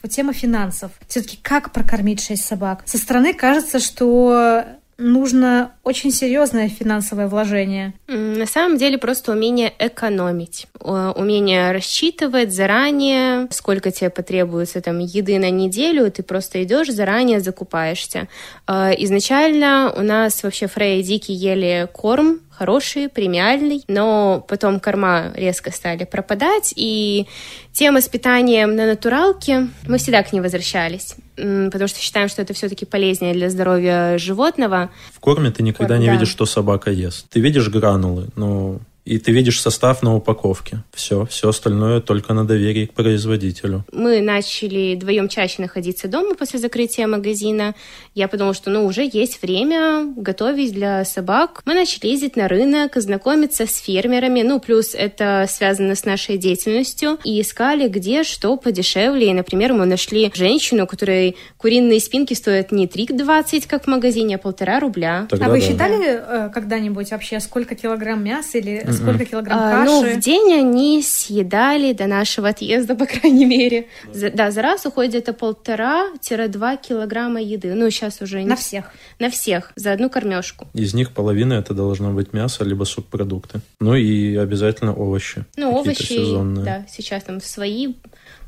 Тема 0.09 0.33
финансов. 0.33 0.93
Все-таки 1.09 1.39
как 1.43 1.73
прокормить 1.73 2.23
шесть 2.23 2.45
собак? 2.45 2.83
Со 2.85 2.99
стороны 2.99 3.35
кажется, 3.35 3.81
что 3.81 4.63
нужно 4.99 5.73
очень 5.85 6.11
серьезное 6.11 6.69
финансовое 6.69 7.29
вложение. 7.29 7.95
На 8.07 8.47
самом 8.47 8.79
деле 8.79 8.99
просто 8.99 9.33
умение 9.33 9.73
экономить, 9.79 10.67
умение 10.81 11.73
рассчитывать 11.73 12.55
заранее, 12.55 13.49
сколько 13.51 13.91
тебе 13.91 14.11
потребуется 14.11 14.81
там 14.81 15.01
еды 15.01 15.39
на 15.39 15.51
неделю, 15.51 16.11
ты 16.11 16.23
просто 16.23 16.63
идешь 16.63 16.89
заранее 16.89 17.41
закупаешься. 17.41 18.29
А, 18.67 18.93
изначально 18.97 19.93
у 19.97 20.03
нас 20.03 20.43
вообще 20.43 20.67
Фрей 20.67 21.01
и 21.01 21.03
Дики 21.03 21.33
ели 21.33 21.89
корм 21.93 22.41
хороший, 22.57 23.09
премиальный, 23.09 23.85
но 23.89 24.45
потом 24.49 24.81
корма 24.81 25.33
резко 25.35 25.71
стали 25.71 26.05
пропадать, 26.05 26.73
и 26.77 27.27
тема 27.73 28.01
с 28.01 28.09
питанием 28.09 28.75
на 28.75 28.87
натуралке, 28.87 29.69
мы 29.87 29.99
всегда 29.99 30.23
к 30.23 30.33
ней 30.33 30.41
возвращались, 30.41 31.17
потому 31.37 31.89
что 31.89 32.01
считаем, 32.01 32.29
что 32.29 32.43
это 32.43 32.55
все-таки 32.55 32.87
полезнее 32.87 33.35
для 33.35 33.51
здоровья 33.51 34.19
животного. 34.19 34.91
В 35.13 35.21
корме 35.21 35.51
ты 35.51 35.63
никогда 35.63 35.99
не 35.99 36.07
да. 36.07 36.13
видишь, 36.13 36.29
что 36.29 36.47
собака 36.47 36.91
ест. 36.91 37.27
Ты 37.29 37.41
видишь 37.41 37.69
гранулы, 37.69 38.29
но 38.37 38.79
и 39.07 39.19
ты 39.19 39.31
видишь 39.31 39.61
состав 39.61 40.03
на 40.03 40.17
упаковке. 40.17 40.83
Все, 40.93 41.25
все 41.27 41.49
остальное 41.49 42.01
только 42.01 42.35
на 42.35 42.45
доверии 42.45 42.87
к 42.87 42.93
производителю. 42.93 43.85
Мы 43.93 44.21
начали 44.21 44.97
вдвоем 44.97 45.29
чаще 45.29 45.63
находиться 45.63 46.09
дома 46.09 46.35
после 46.35 46.59
закрытия 46.59 47.07
магазина. 47.07 47.77
Я 48.15 48.27
подумала, 48.27 48.53
что 48.53 48.69
ну 48.69 48.85
уже 48.85 49.09
есть 49.11 49.41
время 49.43 50.13
готовить 50.17 50.73
для 50.73 51.05
собак. 51.05 51.63
Мы 51.67 51.75
начали 51.75 52.09
ездить 52.09 52.35
на 52.35 52.49
рынок, 52.49 52.97
знакомиться 52.97 53.67
с 53.67 53.77
фермерами. 53.77 54.43
Ну, 54.43 54.59
плюс 54.59 54.93
это 54.93 55.47
связано 55.49 55.95
с 55.95 56.05
нашей 56.05 56.37
деятельностью. 56.37 57.19
И 57.23 57.41
искали, 57.41 57.89
где 57.89 58.25
что 58.25 58.57
подешевле. 58.57 59.31
И, 59.31 59.35
например, 59.35 59.73
мы 59.73 59.87
нашли 59.87 60.33
женщину, 60.35 60.83
у 60.83 60.87
которой 60.89 61.37
куриные 61.59 62.01
спинки 62.01 62.35
стоят 62.35 62.73
не 62.73 62.87
3,20, 62.87 63.69
как 63.69 63.85
в 63.85 63.87
магазине, 63.87 64.35
а 64.35 64.39
полтора 64.39 64.81
рубля. 64.81 65.29
Тогда 65.31 65.47
а 65.47 65.49
вы 65.51 65.61
да. 65.61 65.67
считали 65.67 66.07
э, 66.07 66.51
когда-нибудь 66.53 67.13
вообще, 67.13 67.39
сколько 67.39 67.77
килограмм 67.77 68.25
мяса 68.25 68.59
или 68.59 68.96
Сколько 68.97 69.25
килограмм 69.25 69.59
а, 69.59 69.71
каши? 69.71 69.87
Ну, 69.87 70.17
в 70.17 70.21
день 70.21 70.53
они 70.55 71.03
съедали 71.03 71.93
до 71.93 72.07
нашего 72.07 72.49
отъезда, 72.49 72.95
по 72.97 73.07
крайней 73.07 73.45
мере. 73.45 73.87
За, 74.13 74.31
да, 74.31 74.51
за 74.51 74.63
раз 74.63 74.87
уходит 74.87 75.13
где-то 75.13 75.33
полтора-два 75.33 76.77
килограмма 76.77 77.41
еды. 77.41 77.75
Ну, 77.75 77.91
сейчас 77.91 78.21
уже... 78.21 78.43
Не... 78.43 78.49
На 78.49 78.57
всех? 78.57 78.93
На 79.19 79.31
всех, 79.31 79.73
за 79.77 79.93
одну 79.93 80.11
кормежку. 80.11 80.69
Из 80.75 80.95
них 80.95 81.13
половина 81.13 81.55
это 81.55 81.75
должно 81.75 82.13
быть 82.13 82.33
мясо, 82.33 82.65
либо 82.65 82.85
субпродукты. 82.85 83.61
Ну 83.81 83.95
и 83.95 84.37
обязательно 84.37 84.95
овощи. 84.95 85.45
Ну, 85.57 85.73
овощи, 85.73 86.03
сезонные. 86.03 86.65
да, 86.65 86.87
сейчас 86.89 87.25
там 87.25 87.41
свои 87.41 87.95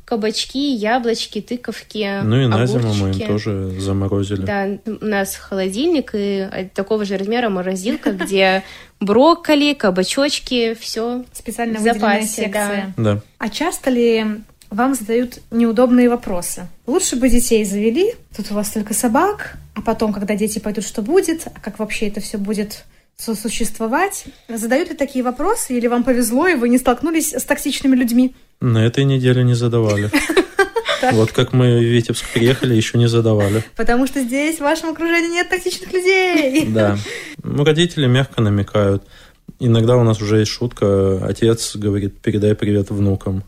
кабачки, 0.09 0.73
яблочки, 0.73 1.39
тыковки, 1.39 2.21
Ну 2.23 2.41
и 2.41 2.47
на 2.47 2.65
зиму 2.65 2.93
мы 2.95 3.11
им 3.11 3.27
тоже 3.27 3.79
заморозили. 3.79 4.41
Да, 4.41 4.67
у 4.87 5.05
нас 5.05 5.35
холодильник 5.35 6.11
и 6.15 6.69
такого 6.73 7.05
же 7.05 7.15
размера 7.15 7.49
морозилка, 7.49 8.13
где 8.13 8.63
брокколи, 8.99 9.75
кабачочки, 9.75 10.75
все 10.79 11.25
специально 11.31 11.77
в 11.77 11.83
запасе. 11.83 12.49
Да. 12.51 12.93
да. 12.97 13.21
А 13.37 13.49
часто 13.49 13.91
ли 13.91 14.25
вам 14.71 14.95
задают 14.95 15.37
неудобные 15.51 16.09
вопросы? 16.09 16.67
Лучше 16.87 17.15
бы 17.15 17.29
детей 17.29 17.63
завели, 17.63 18.15
тут 18.35 18.49
у 18.49 18.55
вас 18.55 18.71
только 18.71 18.95
собак, 18.95 19.57
а 19.75 19.81
потом, 19.81 20.11
когда 20.11 20.35
дети 20.35 20.57
пойдут, 20.57 20.85
что 20.85 21.03
будет, 21.03 21.45
а 21.45 21.59
как 21.59 21.77
вообще 21.77 22.07
это 22.07 22.19
все 22.19 22.39
будет 22.39 22.83
сосуществовать? 23.19 24.25
Задают 24.47 24.89
ли 24.89 24.95
такие 24.95 25.23
вопросы, 25.23 25.77
или 25.77 25.87
вам 25.87 26.03
повезло, 26.03 26.47
и 26.47 26.55
вы 26.55 26.69
не 26.69 26.77
столкнулись 26.77 27.33
с 27.33 27.43
токсичными 27.43 27.95
людьми? 27.95 28.33
На 28.61 28.85
этой 28.85 29.03
неделе 29.03 29.43
не 29.43 29.53
задавали. 29.53 30.09
Вот 31.13 31.31
как 31.31 31.53
мы 31.53 31.79
в 31.79 31.81
Витебск 31.81 32.25
приехали, 32.33 32.75
еще 32.75 32.97
не 32.97 33.07
задавали. 33.07 33.63
Потому 33.77 34.05
что 34.05 34.19
здесь 34.21 34.57
в 34.57 34.63
вашем 34.63 34.89
окружении 34.89 35.29
нет 35.29 35.47
токсичных 35.47 35.93
людей. 35.93 36.65
Да. 36.73 36.97
Ну, 37.41 37.63
родители 37.63 38.05
мягко 38.05 38.41
намекают. 38.41 39.03
Иногда 39.59 39.95
у 39.95 40.03
нас 40.03 40.21
уже 40.21 40.39
есть 40.39 40.51
шутка. 40.51 41.25
Отец 41.25 41.77
говорит, 41.77 42.19
передай 42.19 42.53
привет 42.53 42.89
внукам. 42.89 43.45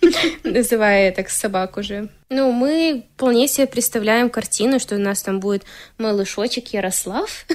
Называя 0.44 1.10
так 1.10 1.28
собак 1.28 1.76
уже. 1.76 2.08
Ну, 2.30 2.52
мы 2.52 3.04
вполне 3.16 3.48
себе 3.48 3.66
представляем 3.66 4.30
картину, 4.30 4.78
что 4.78 4.94
у 4.94 4.98
нас 4.98 5.22
там 5.22 5.40
будет 5.40 5.64
малышочек 5.98 6.68
Ярослав. 6.68 7.46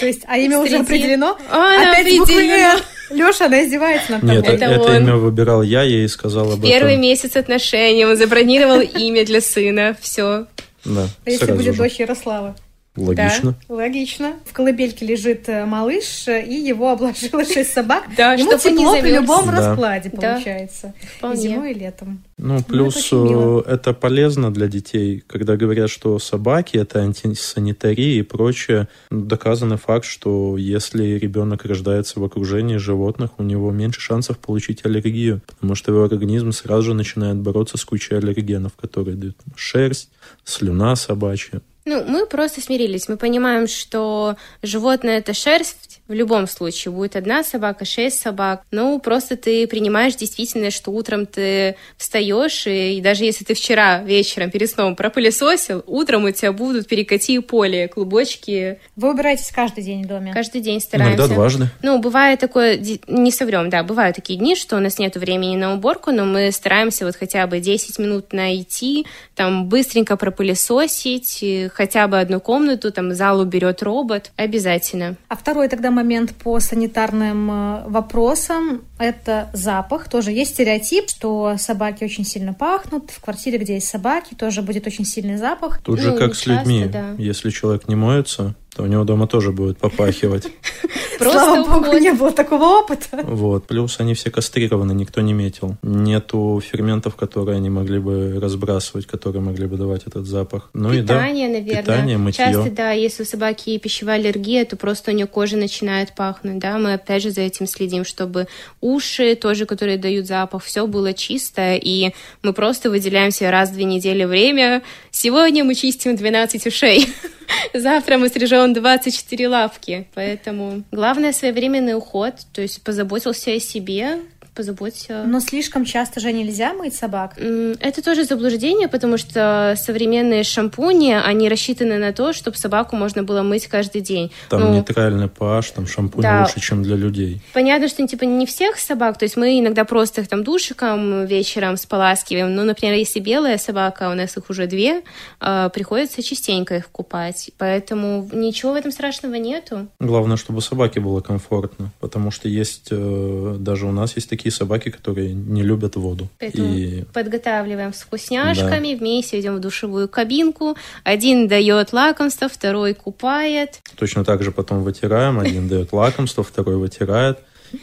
То 0.00 0.06
есть, 0.06 0.22
а 0.26 0.36
имя 0.38 0.58
уже 0.58 0.78
определено? 0.78 1.36
А, 1.50 1.82
Опять 1.92 2.06
определено. 2.20 2.80
Леша, 3.10 3.46
она 3.46 3.64
издевается 3.64 4.12
над 4.12 4.20
тобой. 4.20 4.36
Нет, 4.36 4.48
это, 4.48 4.64
это 4.66 4.96
имя 4.98 5.16
выбирал 5.16 5.62
я, 5.62 5.82
ей 5.82 6.08
сказал 6.08 6.52
об 6.52 6.62
Первый 6.62 6.92
этом. 6.92 7.02
месяц 7.02 7.36
отношений, 7.36 8.04
он 8.04 8.16
забронировал 8.16 8.80
имя 8.80 9.24
для 9.24 9.40
сына, 9.40 9.96
все. 10.00 10.46
Да, 10.84 11.08
А 11.26 11.30
если 11.30 11.52
будет 11.52 11.76
дочь 11.76 11.96
Ярослава? 11.98 12.56
Логично. 13.00 13.54
Да, 13.68 13.74
логично. 13.74 14.34
В 14.44 14.52
колыбельке 14.52 15.06
лежит 15.06 15.48
э, 15.48 15.64
малыш, 15.64 16.28
э, 16.28 16.44
и 16.44 16.54
его 16.54 16.90
обложило 16.90 17.44
шесть 17.52 17.72
собак. 17.72 18.04
Да, 18.16 18.34
Ему 18.34 18.58
тепло 18.58 19.00
при 19.00 19.12
любом 19.12 19.48
раскладе, 19.48 20.10
получается. 20.10 20.92
И 21.22 21.36
зимой, 21.36 21.72
и 21.72 21.74
летом. 21.74 22.22
Ну, 22.36 22.62
плюс 22.62 23.06
это, 23.06 23.64
это 23.66 23.92
полезно 23.92 24.52
для 24.52 24.66
детей, 24.66 25.22
когда 25.26 25.56
говорят, 25.56 25.90
что 25.90 26.18
собаки 26.18 26.76
это 26.78 27.00
антисанитария 27.00 28.20
и 28.20 28.22
прочее. 28.22 28.88
Доказанный 29.10 29.76
факт, 29.76 30.04
что 30.04 30.56
если 30.56 31.18
ребенок 31.18 31.64
рождается 31.64 32.20
в 32.20 32.24
окружении 32.24 32.76
животных, 32.76 33.30
у 33.38 33.42
него 33.42 33.70
меньше 33.70 34.00
шансов 34.00 34.38
получить 34.38 34.84
аллергию, 34.84 35.40
потому 35.46 35.74
что 35.74 35.92
его 35.92 36.04
организм 36.04 36.52
сразу 36.52 36.82
же 36.82 36.94
начинает 36.94 37.36
бороться 37.36 37.76
с 37.76 37.84
кучей 37.84 38.16
аллергенов, 38.16 38.72
которые 38.74 39.16
дают 39.16 39.36
шерсть, 39.56 40.10
слюна 40.44 40.96
собачья. 40.96 41.60
Ну, 41.90 42.04
мы 42.04 42.24
просто 42.24 42.60
смирились. 42.60 43.08
Мы 43.08 43.16
понимаем, 43.16 43.66
что 43.66 44.36
животное 44.62 45.18
это 45.18 45.34
шерсть, 45.34 45.99
в 46.10 46.12
любом 46.12 46.48
случае 46.48 46.90
будет 46.90 47.14
одна 47.14 47.44
собака, 47.44 47.84
шесть 47.84 48.20
собак. 48.20 48.64
Ну, 48.72 48.98
просто 48.98 49.36
ты 49.36 49.68
принимаешь 49.68 50.16
действительно, 50.16 50.72
что 50.72 50.90
утром 50.90 51.24
ты 51.24 51.76
встаешь, 51.96 52.66
и, 52.66 52.98
и 52.98 53.00
даже 53.00 53.24
если 53.24 53.44
ты 53.44 53.54
вчера 53.54 54.02
вечером 54.02 54.50
перед 54.50 54.68
сном 54.68 54.96
пропылесосил, 54.96 55.84
утром 55.86 56.24
у 56.24 56.30
тебя 56.32 56.50
будут 56.50 56.88
перекати 56.88 57.38
поле, 57.38 57.86
клубочки. 57.86 58.80
Вы 58.96 59.10
убираетесь 59.12 59.52
каждый 59.54 59.84
день 59.84 60.02
в 60.02 60.08
доме? 60.08 60.32
Каждый 60.32 60.60
день 60.60 60.80
стараемся. 60.80 61.16
Иногда 61.16 61.32
дважды. 61.32 61.68
Ну, 61.80 62.00
бывает 62.00 62.40
такое, 62.40 62.76
не 63.06 63.30
соврем, 63.30 63.70
да, 63.70 63.84
бывают 63.84 64.16
такие 64.16 64.36
дни, 64.36 64.56
что 64.56 64.78
у 64.78 64.80
нас 64.80 64.98
нет 64.98 65.14
времени 65.16 65.54
на 65.54 65.74
уборку, 65.74 66.10
но 66.10 66.24
мы 66.24 66.50
стараемся 66.50 67.04
вот 67.04 67.14
хотя 67.14 67.46
бы 67.46 67.60
10 67.60 68.00
минут 68.00 68.32
найти, 68.32 69.06
там 69.36 69.68
быстренько 69.68 70.16
пропылесосить, 70.16 71.70
хотя 71.72 72.08
бы 72.08 72.18
одну 72.18 72.40
комнату, 72.40 72.90
там 72.90 73.14
зал 73.14 73.38
уберет 73.38 73.80
робот, 73.84 74.32
обязательно. 74.34 75.14
А 75.28 75.36
второй 75.36 75.68
тогда 75.68 75.92
момент 76.00 76.34
по 76.34 76.60
санитарным 76.60 77.50
э, 77.50 77.82
вопросам– 77.88 78.82
это 78.98 79.50
запах. 79.52 80.08
Тоже 80.08 80.32
есть 80.32 80.52
стереотип, 80.54 81.08
что 81.08 81.56
собаки 81.58 82.04
очень 82.04 82.24
сильно 82.24 82.54
пахнут. 82.54 83.10
В 83.10 83.20
квартире, 83.20 83.58
где 83.58 83.74
есть 83.74 83.88
собаки, 83.88 84.34
тоже 84.34 84.62
будет 84.62 84.86
очень 84.86 85.04
сильный 85.04 85.36
запах. 85.36 85.80
Тут 85.82 86.00
же 86.00 86.12
ну, 86.12 86.18
как 86.18 86.34
с 86.34 86.46
людьми. 86.46 86.86
Да. 86.90 87.14
Если 87.18 87.50
человек 87.50 87.88
не 87.88 87.96
моется, 87.96 88.54
то 88.74 88.82
у 88.84 88.86
него 88.86 89.04
дома 89.04 89.26
тоже 89.26 89.52
будет 89.52 89.78
попахивать. 89.78 90.48
Слава 91.18 91.68
богу, 91.68 91.98
не 91.98 92.12
было 92.12 92.32
такого 92.32 92.80
опыта. 92.80 93.20
Вот. 93.24 93.66
Плюс 93.66 94.00
они 94.00 94.14
все 94.14 94.30
кастрированы, 94.30 94.92
никто 94.92 95.20
не 95.20 95.32
метил. 95.32 95.76
Нету 95.82 96.62
ферментов, 96.64 97.14
которые 97.14 97.56
они 97.56 97.68
могли 97.68 97.98
бы 97.98 98.38
разбрасывать, 98.40 99.06
которые 99.06 99.42
могли 99.42 99.66
бы 99.66 99.76
давать 99.76 100.06
этот 100.06 100.26
запах. 100.26 100.70
Ну 100.72 100.92
питание, 100.92 101.48
и 101.48 101.52
да, 101.52 101.58
наверное. 101.58 101.82
Питание, 101.82 102.18
мытье. 102.18 102.44
Часто, 102.46 102.70
да, 102.70 102.92
если 102.92 103.24
у 103.24 103.26
собаки 103.26 103.76
пищевая 103.78 104.18
аллергия, 104.18 104.64
то 104.64 104.76
просто 104.76 105.10
у 105.10 105.14
нее 105.14 105.26
кожа 105.26 105.56
начинает 105.56 106.14
пахнуть, 106.14 106.58
да. 106.58 106.78
Мы 106.78 106.94
опять 106.94 107.22
же 107.22 107.30
за 107.30 107.42
этим 107.42 107.66
следим, 107.66 108.04
чтобы 108.04 108.46
уши 108.80 109.34
тоже, 109.34 109.66
которые 109.66 109.98
дают 109.98 110.26
запах, 110.26 110.64
все 110.64 110.86
было 110.86 111.12
чисто, 111.12 111.74
и 111.74 112.12
мы 112.42 112.52
просто 112.52 112.88
выделяем 112.88 113.30
себе 113.30 113.50
раз 113.50 113.70
в 113.70 113.74
две 113.74 113.84
недели 113.84 114.24
время. 114.24 114.82
Сегодня 115.10 115.64
мы 115.64 115.74
чистим 115.74 116.16
12 116.16 116.66
ушей. 116.66 117.08
Завтра 117.74 118.18
мы 118.18 118.28
стрижем 118.28 118.72
24 118.72 119.48
лапки. 119.48 120.06
Поэтому 120.14 120.82
главное 120.90 121.32
своевременный 121.32 121.96
уход, 121.96 122.34
то 122.52 122.62
есть 122.62 122.82
позаботился 122.82 123.52
о 123.52 123.60
себе, 123.60 124.18
позаботься. 124.54 125.24
Но 125.26 125.40
слишком 125.40 125.84
часто 125.84 126.20
же 126.20 126.32
нельзя 126.32 126.72
мыть 126.72 126.94
собак. 126.94 127.38
Это 127.38 128.02
тоже 128.02 128.24
заблуждение, 128.24 128.88
потому 128.88 129.16
что 129.16 129.74
современные 129.76 130.44
шампуни, 130.44 131.12
они 131.12 131.48
рассчитаны 131.48 131.98
на 131.98 132.12
то, 132.12 132.32
чтобы 132.32 132.56
собаку 132.56 132.96
можно 132.96 133.22
было 133.22 133.42
мыть 133.42 133.66
каждый 133.66 134.00
день. 134.00 134.30
Там 134.48 134.60
ну, 134.60 134.74
нейтральный 134.74 135.26
pH, 135.26 135.72
там 135.74 135.86
шампунь 135.86 136.22
да. 136.22 136.42
лучше, 136.42 136.60
чем 136.60 136.82
для 136.82 136.96
людей. 136.96 137.42
Понятно, 137.52 137.88
что 137.88 138.06
типа 138.06 138.24
не 138.24 138.46
всех 138.46 138.78
собак, 138.78 139.18
то 139.18 139.24
есть 139.24 139.36
мы 139.36 139.58
иногда 139.58 139.84
просто 139.84 140.22
их 140.22 140.28
там 140.28 140.44
душиком 140.44 141.26
вечером 141.26 141.76
споласкиваем. 141.76 142.54
Ну, 142.54 142.64
например, 142.64 142.94
если 142.94 143.20
белая 143.20 143.58
собака, 143.58 144.10
у 144.10 144.14
нас 144.14 144.36
их 144.36 144.48
уже 144.48 144.66
две, 144.66 145.02
э, 145.40 145.70
приходится 145.72 146.22
частенько 146.22 146.76
их 146.76 146.90
купать. 146.90 147.50
Поэтому 147.58 148.28
ничего 148.32 148.72
в 148.72 148.76
этом 148.76 148.92
страшного 148.92 149.34
нету. 149.34 149.88
Главное, 149.98 150.36
чтобы 150.36 150.62
собаке 150.62 151.00
было 151.00 151.20
комфортно, 151.20 151.90
потому 152.00 152.30
что 152.30 152.48
есть, 152.48 152.88
э, 152.90 153.56
даже 153.58 153.86
у 153.86 153.92
нас 153.92 154.16
есть 154.16 154.28
такие 154.28 154.39
собаки, 154.48 154.90
которые 154.90 155.32
не 155.34 155.62
любят 155.62 155.96
воду. 155.96 156.28
Поэтому 156.38 156.74
и... 156.74 157.02
подготавливаем 157.12 157.92
с 157.92 158.00
вкусняшками, 158.00 158.94
да. 158.94 158.98
вместе 158.98 159.40
идем 159.40 159.56
в 159.56 159.60
душевую 159.60 160.08
кабинку, 160.08 160.76
один 161.04 161.48
дает 161.48 161.92
лакомство, 161.92 162.48
второй 162.48 162.94
купает. 162.94 163.80
Точно 163.96 164.24
так 164.24 164.42
же 164.42 164.52
потом 164.52 164.82
вытираем, 164.82 165.38
один 165.38 165.68
дает 165.68 165.92
лакомство, 165.92 166.42
второй 166.42 166.76
вытирает. 166.76 167.38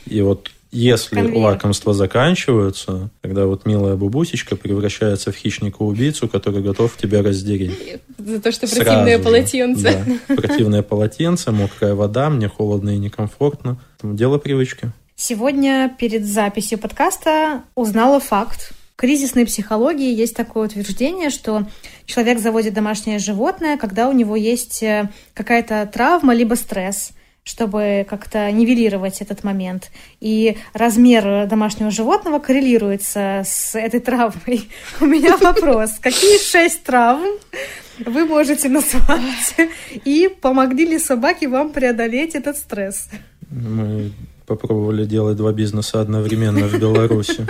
И 0.06 0.22
вот 0.22 0.52
если 0.72 1.16
Конвейер. 1.16 1.38
лакомства 1.38 1.94
заканчиваются, 1.94 3.10
тогда 3.22 3.46
вот 3.46 3.66
милая 3.66 3.96
бабусечка 3.96 4.56
превращается 4.56 5.32
в 5.32 5.36
хищника-убийцу, 5.36 6.28
который 6.28 6.62
готов 6.62 6.98
тебя 6.98 7.24
раздереть. 7.24 8.02
За 8.18 8.42
то, 8.42 8.52
что 8.52 8.68
противное 8.68 9.18
полотенце. 9.20 10.06
Да, 10.28 10.36
противное 10.36 10.84
полотенце, 10.84 11.52
мокрая 11.52 11.96
вода, 11.96 12.30
мне 12.30 12.50
холодно 12.50 12.90
и 12.90 12.98
некомфортно. 12.98 13.78
Дело 14.04 14.40
привычки. 14.40 14.92
Сегодня 15.20 15.92
перед 15.98 16.28
записью 16.28 16.78
подкаста 16.78 17.64
узнала 17.74 18.20
факт. 18.20 18.72
В 18.94 18.98
кризисной 18.98 19.48
психологии 19.48 20.14
есть 20.14 20.36
такое 20.36 20.68
утверждение, 20.68 21.32
что 21.32 21.66
человек 22.06 22.38
заводит 22.38 22.76
домашнее 22.76 23.18
животное, 23.18 23.78
когда 23.78 24.10
у 24.10 24.12
него 24.12 24.36
есть 24.36 24.84
э, 24.84 25.10
какая-то 25.34 25.90
травма 25.92 26.36
либо 26.36 26.54
стресс 26.54 27.12
чтобы 27.44 28.06
как-то 28.10 28.52
нивелировать 28.52 29.22
этот 29.22 29.46
момент. 29.46 29.90
И 30.20 30.58
размер 30.74 31.48
домашнего 31.48 31.92
животного 31.92 32.40
коррелируется 32.40 33.44
с 33.46 33.74
этой 33.74 34.02
травмой. 34.02 34.70
У 35.00 35.06
меня 35.06 35.38
вопрос. 35.38 35.92
Какие 36.02 36.40
шесть 36.40 36.84
травм 36.84 37.40
вы 38.00 38.26
можете 38.26 38.68
назвать? 38.68 39.56
И 40.04 40.28
помогли 40.42 40.88
ли 40.88 41.00
собаки 41.00 41.46
вам 41.46 41.72
преодолеть 41.72 42.36
этот 42.36 42.58
стресс? 42.58 43.08
Мы 43.50 44.12
попробовали 44.48 45.06
делать 45.06 45.38
два 45.38 45.52
бизнеса 45.52 46.02
одновременно 46.02 46.68
в 46.68 46.80
Беларуси. 46.80 47.46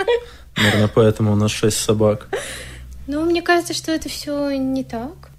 Наверное, 0.56 0.88
поэтому 0.88 1.32
у 1.32 1.36
нас 1.36 1.50
шесть 1.50 1.78
собак. 1.78 2.28
Ну, 3.06 3.24
мне 3.24 3.40
кажется, 3.40 3.72
что 3.72 3.92
это 3.92 4.08
все 4.08 4.50
не 4.58 4.84
так. 4.84 5.30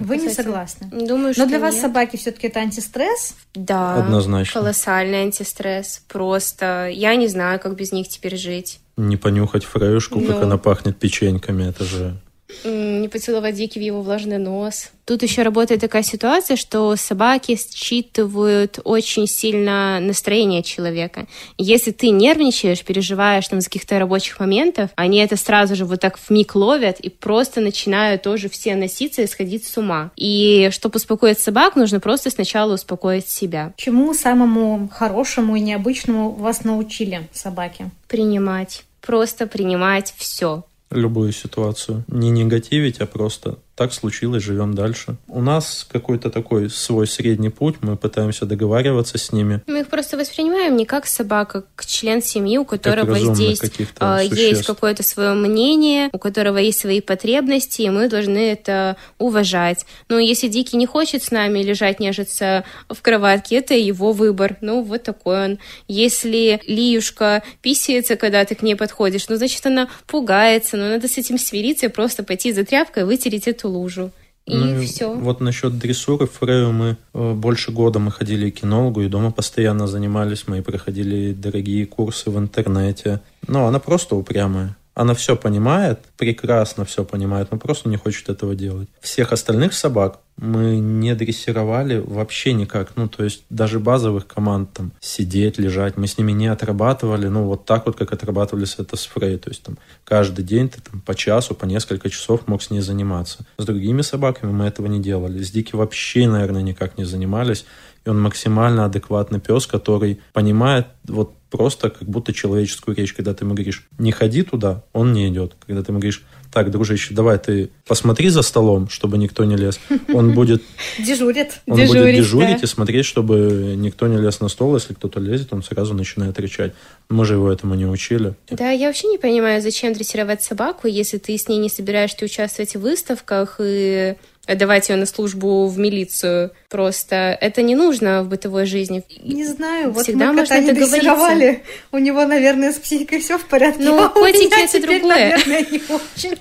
Вы 0.00 0.16
не 0.18 0.30
согласны? 0.30 0.88
Думаю, 0.90 1.34
что 1.34 1.42
Но 1.42 1.48
для 1.48 1.58
вас 1.58 1.74
нет. 1.74 1.82
собаки 1.82 2.16
все-таки 2.16 2.46
это 2.46 2.60
антистресс? 2.60 3.34
Да, 3.54 3.96
однозначно. 3.96 4.60
Колоссальный 4.60 5.22
антистресс. 5.22 6.02
Просто 6.08 6.88
я 6.90 7.14
не 7.16 7.28
знаю, 7.28 7.60
как 7.60 7.74
без 7.76 7.92
них 7.92 8.08
теперь 8.08 8.36
жить. 8.36 8.80
Не 8.96 9.16
понюхать 9.16 9.64
фреюшку, 9.64 10.20
Но... 10.20 10.32
как 10.32 10.42
она 10.44 10.56
пахнет 10.56 10.98
печеньками, 10.98 11.64
это 11.68 11.84
же 11.84 12.16
не 12.64 13.08
поцеловать 13.08 13.54
Дики 13.54 13.78
в 13.78 13.82
его 13.82 14.02
влажный 14.02 14.38
нос. 14.38 14.90
Тут 15.04 15.22
еще 15.22 15.42
работает 15.42 15.80
такая 15.80 16.02
ситуация, 16.02 16.56
что 16.56 16.96
собаки 16.96 17.56
считывают 17.56 18.80
очень 18.82 19.28
сильно 19.28 20.00
настроение 20.00 20.64
человека. 20.64 21.26
Если 21.58 21.92
ты 21.92 22.10
нервничаешь, 22.10 22.84
переживаешь 22.84 23.46
там 23.46 23.60
за 23.60 23.66
каких-то 23.66 23.98
рабочих 24.00 24.40
моментов, 24.40 24.90
они 24.96 25.18
это 25.18 25.36
сразу 25.36 25.76
же 25.76 25.84
вот 25.84 26.00
так 26.00 26.18
в 26.18 26.30
миг 26.30 26.56
ловят 26.56 26.98
и 26.98 27.08
просто 27.08 27.60
начинают 27.60 28.22
тоже 28.22 28.48
все 28.48 28.74
носиться 28.74 29.22
и 29.22 29.28
сходить 29.28 29.64
с 29.64 29.76
ума. 29.76 30.10
И 30.16 30.70
чтобы 30.72 30.96
успокоить 30.96 31.38
собак, 31.38 31.76
нужно 31.76 32.00
просто 32.00 32.30
сначала 32.30 32.74
успокоить 32.74 33.28
себя. 33.28 33.74
Чему 33.76 34.12
самому 34.12 34.88
хорошему 34.92 35.54
и 35.54 35.60
необычному 35.60 36.32
вас 36.32 36.64
научили 36.64 37.28
собаки? 37.32 37.90
Принимать. 38.08 38.82
Просто 39.00 39.46
принимать 39.46 40.12
все 40.16 40.64
любую 40.90 41.32
ситуацию. 41.32 42.04
Не 42.08 42.30
негативить, 42.30 43.00
а 43.00 43.06
просто 43.06 43.58
так 43.76 43.92
случилось, 43.92 44.42
живем 44.42 44.74
дальше. 44.74 45.16
У 45.28 45.42
нас 45.42 45.86
какой-то 45.92 46.30
такой 46.30 46.70
свой 46.70 47.06
средний 47.06 47.50
путь, 47.50 47.76
мы 47.82 47.96
пытаемся 47.96 48.46
договариваться 48.46 49.18
с 49.18 49.32
ними. 49.32 49.60
Мы 49.66 49.80
их 49.80 49.88
просто 49.88 50.16
воспринимаем 50.16 50.76
не 50.76 50.86
как 50.86 51.06
собака, 51.06 51.64
как 51.76 51.86
член 51.86 52.22
семьи, 52.22 52.56
у 52.56 52.64
которого 52.64 53.18
здесь 53.18 53.60
э, 54.00 54.20
есть 54.30 54.64
какое-то 54.64 55.02
свое 55.02 55.34
мнение, 55.34 56.08
у 56.14 56.18
которого 56.18 56.56
есть 56.56 56.80
свои 56.80 57.02
потребности, 57.02 57.82
и 57.82 57.90
мы 57.90 58.08
должны 58.08 58.38
это 58.38 58.96
уважать. 59.18 59.84
Но 60.08 60.18
если 60.18 60.48
Дикий 60.48 60.78
не 60.78 60.86
хочет 60.86 61.22
с 61.22 61.30
нами 61.30 61.58
лежать, 61.58 62.00
нежиться 62.00 62.64
в 62.88 63.02
кроватке, 63.02 63.56
это 63.56 63.74
его 63.74 64.12
выбор. 64.12 64.56
Ну, 64.62 64.82
вот 64.82 65.02
такой 65.02 65.44
он. 65.44 65.58
Если 65.86 66.62
Лиюшка 66.66 67.42
писается, 67.60 68.16
когда 68.16 68.42
ты 68.46 68.54
к 68.54 68.62
ней 68.62 68.74
подходишь, 68.74 69.28
ну, 69.28 69.36
значит, 69.36 69.66
она 69.66 69.88
пугается, 70.06 70.78
но 70.78 70.88
надо 70.88 71.08
с 71.08 71.18
этим 71.18 71.38
смириться 71.38 71.86
и 71.86 71.90
просто 71.90 72.22
пойти 72.22 72.54
за 72.54 72.64
тряпкой 72.64 73.02
и 73.02 73.06
вытереть 73.06 73.46
эту 73.46 73.65
эту 73.66 73.68
лужу. 73.68 74.10
И 74.46 74.56
ну, 74.56 74.80
все. 74.80 75.12
Вот 75.12 75.40
насчет 75.40 75.76
дрессуры 75.76 76.26
Фрею 76.26 76.72
мы 76.72 76.96
э, 77.14 77.32
больше 77.32 77.72
года 77.72 77.98
мы 77.98 78.12
ходили 78.12 78.50
к 78.50 78.60
кинологу 78.60 79.02
и 79.02 79.08
дома 79.08 79.32
постоянно 79.32 79.88
занимались. 79.88 80.46
Мы 80.46 80.62
проходили 80.62 81.32
дорогие 81.32 81.84
курсы 81.84 82.30
в 82.30 82.38
интернете. 82.38 83.20
Но 83.48 83.66
она 83.66 83.80
просто 83.80 84.14
упрямая. 84.14 84.76
Она 84.96 85.12
все 85.12 85.36
понимает, 85.36 86.00
прекрасно 86.16 86.86
все 86.86 87.04
понимает, 87.04 87.48
но 87.50 87.58
просто 87.58 87.90
не 87.90 87.98
хочет 87.98 88.30
этого 88.30 88.54
делать. 88.54 88.88
Всех 89.02 89.30
остальных 89.30 89.74
собак 89.74 90.20
мы 90.38 90.78
не 90.78 91.14
дрессировали 91.14 91.98
вообще 91.98 92.54
никак. 92.54 92.96
Ну, 92.96 93.06
то 93.06 93.22
есть 93.22 93.44
даже 93.50 93.78
базовых 93.78 94.26
команд 94.26 94.72
там 94.72 94.92
сидеть, 95.00 95.58
лежать, 95.58 95.98
мы 95.98 96.06
с 96.06 96.16
ними 96.16 96.32
не 96.32 96.46
отрабатывали, 96.46 97.28
ну, 97.28 97.44
вот 97.44 97.66
так 97.66 97.84
вот, 97.84 97.96
как 97.96 98.14
отрабатывались 98.14 98.76
это 98.78 98.96
с 98.96 99.04
Фрей. 99.04 99.36
То 99.36 99.50
есть 99.50 99.62
там 99.62 99.76
каждый 100.04 100.44
день 100.44 100.70
ты 100.70 100.80
там 100.80 101.02
по 101.02 101.14
часу, 101.14 101.54
по 101.54 101.66
несколько 101.66 102.08
часов 102.08 102.46
мог 102.46 102.62
с 102.62 102.70
ней 102.70 102.80
заниматься. 102.80 103.44
С 103.58 103.66
другими 103.66 104.00
собаками 104.00 104.50
мы 104.50 104.64
этого 104.64 104.86
не 104.86 105.00
делали. 105.00 105.42
С 105.42 105.50
Дики 105.50 105.76
вообще, 105.76 106.26
наверное, 106.26 106.62
никак 106.62 106.96
не 106.96 107.04
занимались. 107.04 107.66
И 108.06 108.08
он 108.08 108.20
максимально 108.22 108.84
адекватный 108.84 109.40
пес, 109.40 109.66
который 109.66 110.20
понимает 110.32 110.86
вот 111.04 111.32
просто 111.50 111.90
как 111.90 112.08
будто 112.08 112.32
человеческую 112.32 112.96
речь. 112.96 113.12
Когда 113.12 113.34
ты 113.34 113.44
ему 113.44 113.54
говоришь, 113.54 113.88
не 113.98 114.12
ходи 114.12 114.42
туда, 114.42 114.84
он 114.92 115.12
не 115.12 115.28
идет. 115.28 115.54
Когда 115.66 115.82
ты 115.82 115.90
ему 115.90 115.98
говоришь, 115.98 116.22
так, 116.52 116.70
дружище, 116.70 117.12
давай 117.12 117.38
ты 117.38 117.70
посмотри 117.86 118.28
за 118.28 118.42
столом, 118.42 118.88
чтобы 118.88 119.18
никто 119.18 119.44
не 119.44 119.56
лез. 119.56 119.78
Он 120.14 120.34
будет... 120.34 120.62
Дежурит. 120.98 121.60
Он 121.66 121.76
дежурить, 121.76 122.02
будет 122.02 122.16
дежурить 122.16 122.56
да. 122.56 122.62
и 122.62 122.66
смотреть, 122.66 123.04
чтобы 123.04 123.74
никто 123.76 124.06
не 124.06 124.16
лез 124.16 124.40
на 124.40 124.48
стол. 124.48 124.74
Если 124.74 124.94
кто-то 124.94 125.20
лезет, 125.20 125.52
он 125.52 125.62
сразу 125.62 125.92
начинает 125.94 126.38
рычать. 126.38 126.72
Мы 127.08 127.24
же 127.24 127.34
его 127.34 127.50
этому 127.50 127.74
не 127.74 127.86
учили. 127.86 128.34
Да, 128.50 128.70
я 128.70 128.86
вообще 128.86 129.08
не 129.08 129.18
понимаю, 129.18 129.60
зачем 129.60 129.92
дрессировать 129.92 130.42
собаку, 130.42 130.86
если 130.86 131.18
ты 131.18 131.36
с 131.36 131.48
ней 131.48 131.58
не 131.58 131.68
собираешься 131.68 132.24
участвовать 132.24 132.74
в 132.74 132.80
выставках 132.80 133.56
и 133.60 134.16
отдавать 134.46 134.88
ее 134.88 134.96
на 134.96 135.06
службу 135.06 135.66
в 135.66 135.78
милицию. 135.78 136.52
Просто 136.68 137.36
это 137.40 137.62
не 137.62 137.74
нужно 137.74 138.22
в 138.22 138.28
бытовой 138.28 138.66
жизни. 138.66 139.02
Не 139.22 139.44
знаю, 139.44 139.92
вот 139.92 140.04
Всегда 140.04 140.26
мы 140.26 140.40
можно 140.40 140.62
договориться. 140.62 141.60
У 141.92 141.98
него, 141.98 142.24
наверное, 142.24 142.72
с 142.72 142.76
психикой 142.76 143.20
все 143.20 143.38
в 143.38 143.44
порядке. 143.46 143.82
Ну, 143.82 144.02
а 144.02 144.08
котики 144.08 144.64
это 144.64 144.80
другое. 144.80 145.30
Наверное, 145.30 145.66
не 145.70 145.82
очень. 145.88 146.38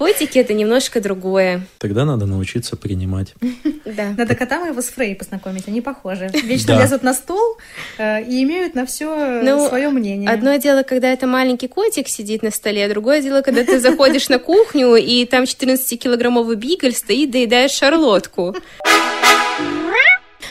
Котики 0.00 0.38
это 0.38 0.54
немножко 0.54 0.98
другое. 1.02 1.60
Тогда 1.76 2.06
надо 2.06 2.24
научиться 2.24 2.74
принимать. 2.74 3.34
Да. 3.84 4.14
Надо 4.16 4.36
котам 4.36 4.68
его 4.68 4.80
с 4.82 4.88
Фрей 4.90 5.16
познакомить, 5.16 5.66
они 5.66 5.80
похожи. 5.80 6.30
Вечно 6.44 6.78
лезут 6.80 7.02
на 7.02 7.12
стол 7.12 7.58
э, 7.98 8.22
и 8.22 8.44
имеют 8.44 8.76
на 8.76 8.86
все 8.86 9.40
ну, 9.42 9.66
свое 9.66 9.88
мнение. 9.88 10.30
Одно 10.30 10.54
дело, 10.56 10.84
когда 10.84 11.10
это 11.10 11.26
маленький 11.26 11.66
котик 11.66 12.06
сидит 12.06 12.42
на 12.42 12.52
столе, 12.52 12.84
а 12.84 12.88
другое 12.88 13.20
дело, 13.20 13.40
когда 13.40 13.64
ты 13.64 13.80
заходишь 13.80 14.28
на 14.28 14.38
кухню, 14.38 14.94
и 14.94 15.24
там 15.24 15.42
14-килограммовый 15.42 16.54
бигль 16.54 16.92
стоит, 16.92 17.32
доедает 17.32 17.72
шарлотку. 17.72 18.54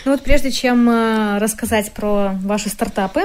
Ну 0.06 0.12
вот 0.12 0.22
прежде 0.22 0.52
чем 0.52 0.90
э, 0.90 1.38
рассказать 1.38 1.92
про 1.94 2.32
ваши 2.44 2.68
стартапы, 2.68 3.22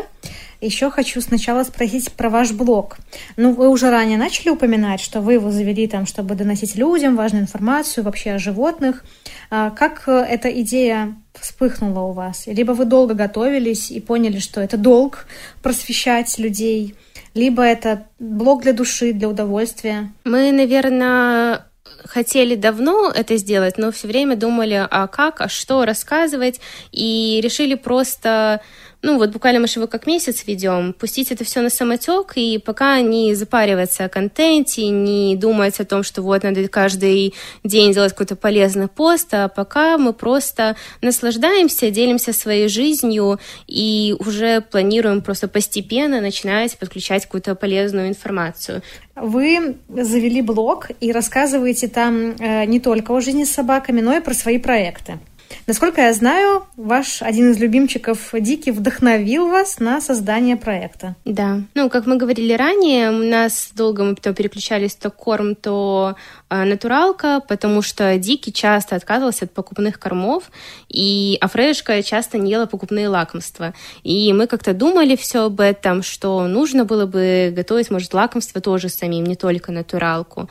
еще 0.65 0.91
хочу 0.91 1.21
сначала 1.21 1.65
спросить 1.65 2.13
про 2.13 2.31
ваш 2.31 2.53
блог. 2.53 2.97
Ну, 3.37 3.53
вы 3.53 3.69
уже 3.69 3.91
ранее 3.91 4.19
начали 4.19 4.51
упоминать, 4.51 5.01
что 5.01 5.21
вы 5.21 5.35
его 5.35 5.51
завели 5.51 5.87
там, 5.87 6.07
чтобы 6.07 6.35
доносить 6.35 6.77
людям 6.77 7.17
важную 7.17 7.43
информацию 7.43 8.05
вообще 8.05 8.33
о 8.33 8.39
животных. 8.39 9.05
А 9.51 9.71
как 9.71 10.05
э, 10.07 10.13
эта 10.13 10.49
идея 10.63 11.15
вспыхнула 11.35 12.01
у 12.01 12.13
вас? 12.13 12.47
Либо 12.47 12.73
вы 12.73 12.85
долго 12.85 13.15
готовились 13.15 13.91
и 13.91 14.01
поняли, 14.01 14.39
что 14.39 14.61
это 14.61 14.77
долг 14.77 15.27
просвещать 15.63 16.39
людей, 16.39 16.95
либо 17.35 17.63
это 17.63 18.07
блог 18.19 18.63
для 18.63 18.73
души, 18.73 19.13
для 19.13 19.29
удовольствия? 19.29 20.13
Мы, 20.25 20.53
наверное, 20.53 21.67
хотели 22.05 22.55
давно 22.55 23.11
это 23.11 23.37
сделать, 23.37 23.79
но 23.79 23.91
все 23.93 24.07
время 24.09 24.37
думали, 24.37 24.87
а 24.91 25.07
как, 25.07 25.41
а 25.41 25.49
что 25.49 25.85
рассказывать, 25.85 26.61
и 26.93 27.41
решили 27.43 27.75
просто 27.75 28.61
ну 29.05 29.19
вот 29.19 29.31
буквально 29.31 29.61
мы 29.61 29.67
же 29.67 29.75
его 29.81 29.87
как 29.87 30.07
месяц 30.07 30.45
ведем, 30.47 30.95
пустить 30.95 31.31
это 31.31 31.45
все 31.45 31.61
на 31.61 31.69
самотек 31.69 32.33
и 32.37 32.59
пока 32.59 33.03
не 33.03 33.35
запариваться 33.35 34.07
о 34.07 34.09
контенте, 34.09 34.89
не 34.89 35.37
думать 35.37 35.79
о 35.79 35.85
том, 35.85 36.03
что 36.03 36.23
вот 36.23 36.43
надо 36.43 36.67
каждый 36.69 37.35
день 37.63 37.93
делать 37.93 38.13
какой-то 38.13 38.35
полезный 38.35 38.89
пост, 38.89 39.29
а 39.33 39.49
пока 39.49 39.99
мы 39.99 40.15
просто 40.15 40.77
наслаждаемся, 41.03 41.91
делимся 41.91 42.33
своей 42.33 42.69
жизнью 42.69 43.39
и 43.67 44.17
уже 44.19 44.63
планируем 44.63 45.21
просто 45.21 45.49
постепенно 45.49 46.23
начинать 46.23 46.79
подключать 46.79 47.27
какую-то 47.27 47.55
полезную 47.55 48.09
информацию. 48.09 48.83
Вы 49.15 49.77
завели 49.89 50.41
блог 50.41 50.89
и 51.01 51.13
рассказываете 51.13 51.89
там 51.89 52.35
э, 52.39 52.65
не 52.65 52.81
только 52.81 53.13
о 53.13 53.21
жизни 53.21 53.45
с 53.45 53.53
собаками, 53.53 54.01
но 54.01 54.17
и 54.17 54.21
про 54.21 54.33
свои 54.33 54.59
проекты. 54.59 55.19
Насколько 55.67 56.03
я 56.03 56.13
знаю, 56.13 56.67
ваш 56.77 57.23
один 57.23 57.53
из 57.53 57.59
любимчиков 57.59 58.31
Дики 58.33 58.71
вдохновил 58.71 59.49
вас 59.49 59.79
на 59.79 60.01
создание 60.01 60.57
проекта. 60.57 61.17
Да. 61.25 61.61
Ну, 61.75 61.89
как 61.89 62.07
мы 62.07 62.17
говорили 62.17 62.53
ранее, 62.53 63.11
у 63.11 63.25
нас 63.25 63.71
долго 63.75 64.05
мы 64.05 64.15
то 64.15 64.35
переключались 64.35 64.95
то 64.95 65.11
корм, 65.11 65.55
то 65.55 66.17
э, 66.51 66.65
натуралка, 66.65 67.41
потому 67.47 67.83
что 67.83 68.17
Дики 68.19 68.51
часто 68.51 68.97
отказывался 68.97 69.45
от 69.47 69.53
покупных 69.53 69.99
кормов, 69.99 70.51
и 70.89 71.39
Афрешка 71.41 72.03
часто 72.03 72.39
не 72.39 72.51
ела 72.51 72.67
покупные 72.67 73.09
лакомства. 73.09 73.75
И 74.03 74.33
мы 74.33 74.47
как-то 74.47 74.75
думали 74.75 75.17
все 75.17 75.45
об 75.45 75.61
этом, 75.61 76.03
что 76.03 76.47
нужно 76.47 76.85
было 76.85 77.07
бы 77.07 77.53
готовить, 77.55 77.91
может, 77.91 78.15
лакомство 78.15 78.61
тоже 78.61 78.89
самим, 78.89 79.25
не 79.25 79.37
только 79.37 79.73
натуралку. 79.73 80.49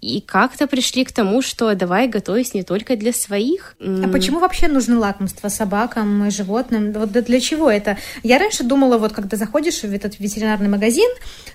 И 0.00 0.22
как-то 0.22 0.66
пришли 0.66 1.04
к 1.04 1.12
тому, 1.12 1.42
что 1.42 1.74
давай 1.74 2.08
готовить 2.08 2.54
не 2.54 2.62
только 2.62 2.96
для 2.96 3.12
своих. 3.12 3.76
А 3.80 4.08
почему 4.08 4.38
вообще 4.38 4.68
нужны 4.68 4.96
лакомства 4.96 5.48
собакам 5.48 6.26
и 6.26 6.30
животным? 6.30 6.92
Вот 6.92 7.12
для 7.12 7.40
чего 7.40 7.70
это? 7.70 7.98
Я 8.22 8.38
раньше 8.38 8.64
думала, 8.64 8.96
вот 8.96 9.12
когда 9.12 9.36
заходишь 9.36 9.82
в 9.82 9.92
этот 9.92 10.18
ветеринарный 10.18 10.68
магазин, 10.68 11.08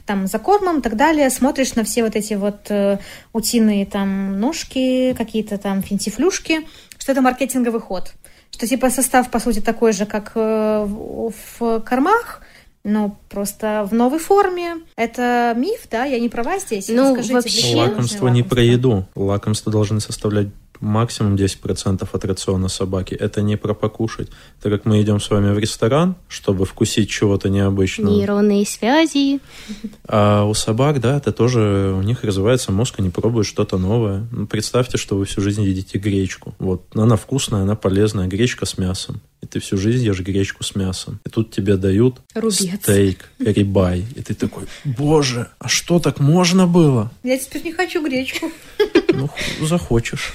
там 0.05 0.27
за 0.27 0.37
кормом 0.37 0.79
и 0.79 0.81
так 0.81 0.95
далее, 0.95 1.29
смотришь 1.31 1.73
на 1.75 1.83
все 1.83 2.03
вот 2.03 2.15
эти 2.15 2.35
вот 2.35 2.69
э, 2.69 2.99
утиные 3.33 3.85
там 3.85 4.39
ножки, 4.39 5.15
какие-то 5.17 5.57
там 5.57 5.81
финтифлюшки, 5.81 6.67
что 6.99 7.11
это 7.11 7.21
маркетинговый 7.21 7.81
ход. 7.81 8.13
Что 8.51 8.67
типа 8.67 8.89
состав, 8.89 9.31
по 9.31 9.39
сути, 9.39 9.59
такой 9.59 9.91
же, 9.91 10.05
как 10.05 10.33
э, 10.35 10.85
в, 10.85 11.33
в 11.59 11.79
кормах, 11.81 12.41
ну, 12.85 13.17
просто 13.29 13.85
в 13.89 13.93
новой 13.95 14.19
форме. 14.19 14.77
Это 14.95 15.53
миф, 15.57 15.87
да? 15.89 16.05
Я 16.05 16.19
не 16.19 16.29
права 16.29 16.59
здесь? 16.59 16.87
Ну, 16.87 17.15
Расскажите, 17.15 17.33
вообще... 17.33 17.75
Лакомство 17.75 18.27
не 18.27 18.43
про 18.43 18.61
еду. 18.61 19.05
Лакомства 19.15 19.71
должны 19.71 19.99
составлять 19.99 20.49
максимум 20.79 21.35
10% 21.35 22.07
от 22.11 22.25
рациона 22.25 22.67
собаки. 22.67 23.13
Это 23.13 23.41
не 23.41 23.57
про 23.57 23.73
покушать. 23.73 24.29
Так 24.61 24.71
как 24.71 24.85
мы 24.85 25.01
идем 25.01 25.19
с 25.19 25.29
вами 25.29 25.53
в 25.53 25.59
ресторан, 25.59 26.15
чтобы 26.27 26.65
вкусить 26.65 27.09
чего-то 27.09 27.49
необычного. 27.49 28.13
Нейронные 28.13 28.65
связи. 28.65 29.39
А 30.07 30.45
у 30.45 30.53
собак, 30.53 31.01
да, 31.01 31.17
это 31.17 31.31
тоже, 31.31 31.93
у 31.97 32.01
них 32.01 32.23
развивается 32.23 32.71
мозг, 32.71 32.95
они 32.99 33.09
пробуют 33.09 33.47
что-то 33.47 33.77
новое. 33.77 34.27
Ну, 34.31 34.47
представьте, 34.47 34.97
что 34.97 35.15
вы 35.15 35.25
всю 35.25 35.41
жизнь 35.41 35.63
едите 35.63 35.97
гречку. 35.97 36.55
Вот, 36.59 36.83
она 36.93 37.15
вкусная, 37.15 37.63
она 37.63 37.75
полезная, 37.75 38.27
гречка 38.27 38.65
с 38.65 38.77
мясом. 38.77 39.21
И 39.41 39.47
ты 39.47 39.59
всю 39.59 39.77
жизнь 39.77 40.03
ешь 40.03 40.21
гречку 40.21 40.63
с 40.63 40.75
мясом. 40.75 41.19
И 41.25 41.29
тут 41.29 41.51
тебе 41.51 41.77
дают 41.77 42.21
Рубец. 42.33 42.81
стейк, 42.81 43.29
рибай. 43.37 44.05
И 44.15 44.21
ты 44.21 44.33
такой, 44.33 44.63
боже, 44.83 45.49
а 45.59 45.67
что 45.67 45.99
так 45.99 46.19
можно 46.19 46.65
было? 46.65 47.11
Я 47.23 47.37
теперь 47.37 47.63
не 47.63 47.71
хочу 47.71 48.03
гречку. 48.03 48.51
Ну, 49.15 49.29
захочешь. 49.65 50.33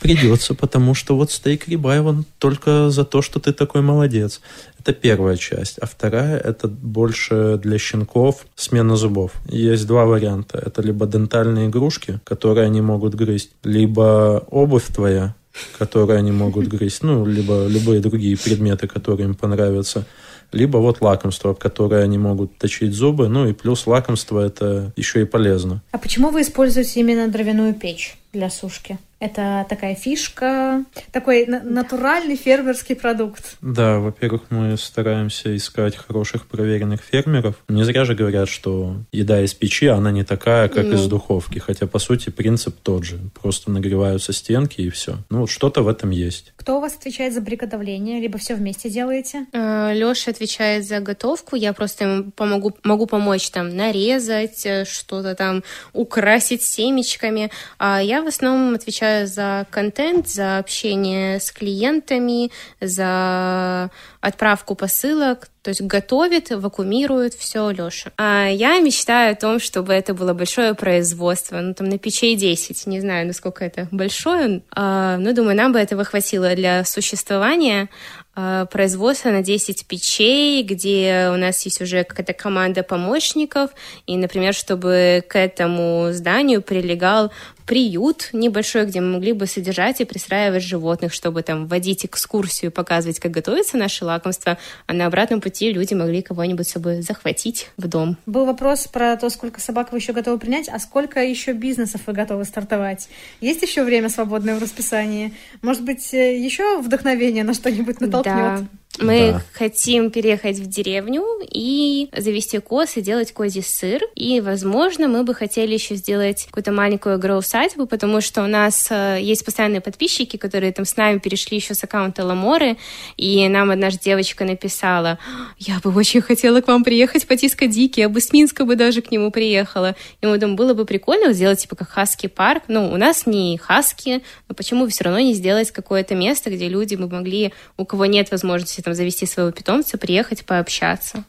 Придется, 0.00 0.54
потому 0.54 0.94
что 0.94 1.16
вот 1.16 1.32
стейк 1.32 1.66
рибай, 1.66 2.00
он 2.00 2.24
только 2.38 2.88
за 2.90 3.04
то, 3.04 3.20
что 3.20 3.40
ты 3.40 3.52
такой 3.52 3.82
молодец. 3.82 4.40
Это 4.78 4.92
первая 4.92 5.36
часть. 5.36 5.78
А 5.78 5.86
вторая, 5.86 6.38
это 6.38 6.68
больше 6.68 7.58
для 7.60 7.78
щенков 7.78 8.46
смена 8.54 8.96
зубов. 8.96 9.32
Есть 9.48 9.86
два 9.88 10.04
варианта. 10.04 10.62
Это 10.64 10.82
либо 10.82 11.06
дентальные 11.06 11.68
игрушки, 11.68 12.20
которые 12.22 12.66
они 12.66 12.80
могут 12.80 13.16
грызть, 13.16 13.50
либо 13.64 14.44
обувь 14.50 14.86
твоя, 14.86 15.34
которые 15.78 16.18
они 16.18 16.32
могут 16.32 16.68
грызть, 16.68 17.02
ну, 17.02 17.24
либо 17.24 17.66
любые 17.66 18.00
другие 18.00 18.36
предметы, 18.36 18.86
которые 18.86 19.28
им 19.28 19.34
понравятся 19.34 20.06
либо 20.52 20.78
вот 20.78 21.00
лакомство, 21.00 21.54
в 21.54 21.58
которое 21.58 22.02
они 22.02 22.18
могут 22.18 22.56
точить 22.58 22.94
зубы, 22.94 23.28
ну 23.28 23.46
и 23.46 23.52
плюс 23.52 23.86
лакомство 23.86 24.40
это 24.40 24.92
еще 24.96 25.22
и 25.22 25.24
полезно. 25.24 25.82
А 25.90 25.98
почему 25.98 26.30
вы 26.30 26.42
используете 26.42 27.00
именно 27.00 27.28
дровяную 27.28 27.74
печь 27.74 28.16
для 28.32 28.50
сушки? 28.50 28.98
Это 29.20 29.66
такая 29.68 29.96
фишка, 29.96 30.84
такой 31.10 31.46
натуральный 31.46 32.36
фермерский 32.36 32.94
продукт. 32.94 33.56
Да, 33.60 33.98
во-первых, 33.98 34.42
мы 34.50 34.76
стараемся 34.76 35.56
искать 35.56 35.96
хороших 35.96 36.46
проверенных 36.46 37.00
фермеров. 37.02 37.56
Не 37.68 37.84
зря 37.84 38.04
же 38.04 38.14
говорят, 38.14 38.48
что 38.48 38.96
еда 39.10 39.42
из 39.42 39.54
печи, 39.54 39.86
она 39.86 40.12
не 40.12 40.22
такая, 40.22 40.68
как 40.68 40.84
ну. 40.86 40.94
из 40.94 41.06
духовки. 41.06 41.58
Хотя, 41.58 41.88
по 41.88 41.98
сути, 41.98 42.30
принцип 42.30 42.76
тот 42.80 43.04
же. 43.04 43.18
Просто 43.40 43.72
нагреваются 43.72 44.32
стенки 44.32 44.82
и 44.82 44.90
все. 44.90 45.16
Ну, 45.30 45.40
вот 45.40 45.50
что-то 45.50 45.82
в 45.82 45.88
этом 45.88 46.10
есть. 46.10 46.52
Кто 46.56 46.78
у 46.78 46.80
вас 46.80 46.94
отвечает 46.94 47.34
за 47.34 47.42
приготовление? 47.42 48.20
Либо 48.20 48.38
все 48.38 48.54
вместе 48.54 48.88
делаете? 48.88 49.46
Э, 49.52 49.92
Леша 49.94 50.30
отвечает 50.30 50.86
за 50.86 51.00
готовку. 51.00 51.56
Я 51.56 51.72
просто 51.72 52.04
ему 52.04 52.30
помогу, 52.30 52.76
могу 52.84 53.06
помочь 53.06 53.50
там 53.50 53.74
нарезать, 53.76 54.64
э, 54.64 54.84
что-то 54.84 55.34
там 55.34 55.64
украсить 55.92 56.62
семечками. 56.62 57.50
А 57.78 58.00
я 58.00 58.22
в 58.22 58.28
основном 58.28 58.74
отвечаю 58.74 59.07
отвечаю 59.08 59.26
за 59.26 59.66
контент, 59.70 60.28
за 60.28 60.58
общение 60.58 61.40
с 61.40 61.50
клиентами, 61.50 62.50
за 62.80 63.90
отправку 64.20 64.74
посылок, 64.74 65.48
то 65.62 65.70
есть 65.70 65.82
готовит, 65.82 66.50
вакуумирует 66.50 67.34
все 67.34 67.70
Леша. 67.70 68.10
А 68.16 68.48
я 68.48 68.78
мечтаю 68.80 69.32
о 69.32 69.36
том, 69.36 69.60
чтобы 69.60 69.92
это 69.92 70.14
было 70.14 70.32
большое 70.32 70.74
производство, 70.74 71.60
ну 71.60 71.74
там 71.74 71.88
на 71.88 71.98
печей 71.98 72.36
10, 72.36 72.86
не 72.86 73.00
знаю, 73.00 73.26
насколько 73.26 73.64
это 73.64 73.88
большое, 73.90 74.62
а, 74.74 75.18
но 75.18 75.32
думаю, 75.32 75.56
нам 75.56 75.72
бы 75.72 75.78
этого 75.78 76.04
хватило 76.04 76.54
для 76.54 76.84
существования 76.84 77.88
а, 78.34 78.66
производство 78.66 79.30
на 79.30 79.42
10 79.42 79.86
печей, 79.86 80.62
где 80.62 81.30
у 81.32 81.36
нас 81.36 81.64
есть 81.64 81.80
уже 81.80 82.04
какая-то 82.04 82.32
команда 82.32 82.82
помощников, 82.82 83.70
и, 84.06 84.16
например, 84.16 84.54
чтобы 84.54 85.24
к 85.28 85.36
этому 85.36 86.08
зданию 86.12 86.62
прилегал 86.62 87.32
приют 87.68 88.30
небольшой, 88.32 88.86
где 88.86 89.02
мы 89.02 89.12
могли 89.12 89.34
бы 89.34 89.46
содержать 89.46 90.00
и 90.00 90.06
пристраивать 90.06 90.62
животных, 90.62 91.12
чтобы 91.12 91.42
там 91.42 91.66
вводить 91.66 92.06
экскурсию, 92.06 92.72
показывать, 92.72 93.20
как 93.20 93.30
готовятся 93.30 93.76
наши 93.76 94.06
лакомства, 94.06 94.56
а 94.86 94.94
на 94.94 95.04
обратном 95.04 95.42
пути 95.42 95.70
люди 95.70 95.92
могли 95.92 96.22
кого-нибудь 96.22 96.66
с 96.66 96.72
собой 96.72 97.02
захватить 97.02 97.68
в 97.76 97.86
дом. 97.86 98.16
Был 98.24 98.46
вопрос 98.46 98.86
про 98.86 99.14
то, 99.18 99.28
сколько 99.28 99.60
собак 99.60 99.92
вы 99.92 99.98
еще 99.98 100.14
готовы 100.14 100.38
принять, 100.38 100.70
а 100.70 100.78
сколько 100.78 101.22
еще 101.22 101.52
бизнесов 101.52 102.00
вы 102.06 102.14
готовы 102.14 102.46
стартовать? 102.46 103.10
Есть 103.42 103.60
еще 103.60 103.84
время 103.84 104.08
свободное 104.08 104.56
в 104.56 104.62
расписании? 104.62 105.34
Может 105.60 105.82
быть, 105.82 106.14
э, 106.14 106.38
еще 106.38 106.80
вдохновение 106.80 107.44
на 107.44 107.52
что-нибудь 107.52 108.00
натолкнет? 108.00 108.34
Да. 108.34 108.66
Мы 109.00 109.32
да. 109.32 109.42
хотим 109.52 110.10
переехать 110.10 110.58
в 110.58 110.66
деревню 110.66 111.24
и 111.42 112.08
завести 112.16 112.58
коз 112.58 112.96
и 112.96 113.00
делать 113.00 113.32
козий 113.32 113.62
сыр. 113.62 114.02
И, 114.14 114.40
возможно, 114.40 115.06
мы 115.06 115.22
бы 115.22 115.34
хотели 115.34 115.74
еще 115.74 115.94
сделать 115.94 116.46
какую-то 116.46 116.72
маленькую 116.72 117.18
гроу-садьбу, 117.18 117.86
потому 117.86 118.20
что 118.20 118.42
у 118.42 118.46
нас 118.46 118.88
э, 118.90 119.18
есть 119.20 119.44
постоянные 119.44 119.80
подписчики, 119.80 120.36
которые 120.36 120.72
там 120.72 120.84
с 120.84 120.96
нами 120.96 121.18
перешли 121.18 121.58
еще 121.58 121.74
с 121.74 121.84
аккаунта 121.84 122.24
Ламоры, 122.24 122.76
и 123.16 123.48
нам 123.48 123.70
одна 123.70 123.90
же 123.90 123.98
девочка 123.98 124.44
написала, 124.44 125.18
я 125.58 125.78
бы 125.78 125.94
очень 125.94 126.20
хотела 126.20 126.60
к 126.60 126.66
вам 126.66 126.82
приехать 126.82 127.26
потискать 127.26 127.70
дикий, 127.70 128.00
я 128.00 128.08
бы 128.08 128.20
с 128.20 128.32
Минска 128.32 128.64
бы 128.64 128.74
даже 128.74 129.00
к 129.00 129.12
нему 129.12 129.30
приехала. 129.30 129.94
И 130.20 130.26
мы 130.26 130.38
думаем, 130.38 130.56
было 130.56 130.74
бы 130.74 130.84
прикольно 130.84 131.32
сделать 131.32 131.60
типа 131.60 131.76
как 131.76 131.88
хаски 131.88 132.26
парк. 132.26 132.64
Ну, 132.66 132.90
у 132.90 132.96
нас 132.96 133.26
не 133.26 133.58
хаски, 133.58 134.22
но 134.48 134.54
почему 134.54 134.84
бы 134.84 134.90
все 134.90 135.04
равно 135.04 135.20
не 135.20 135.34
сделать 135.34 135.70
какое-то 135.70 136.16
место, 136.16 136.50
где 136.50 136.68
люди 136.68 136.96
бы 136.96 137.08
могли, 137.08 137.52
у 137.76 137.84
кого 137.84 138.06
нет 138.06 138.30
возможности 138.32 138.77
там 138.82 138.94
завести 138.94 139.26
своего 139.26 139.50
питомца, 139.50 139.98
приехать 139.98 140.44
пообщаться. 140.44 141.24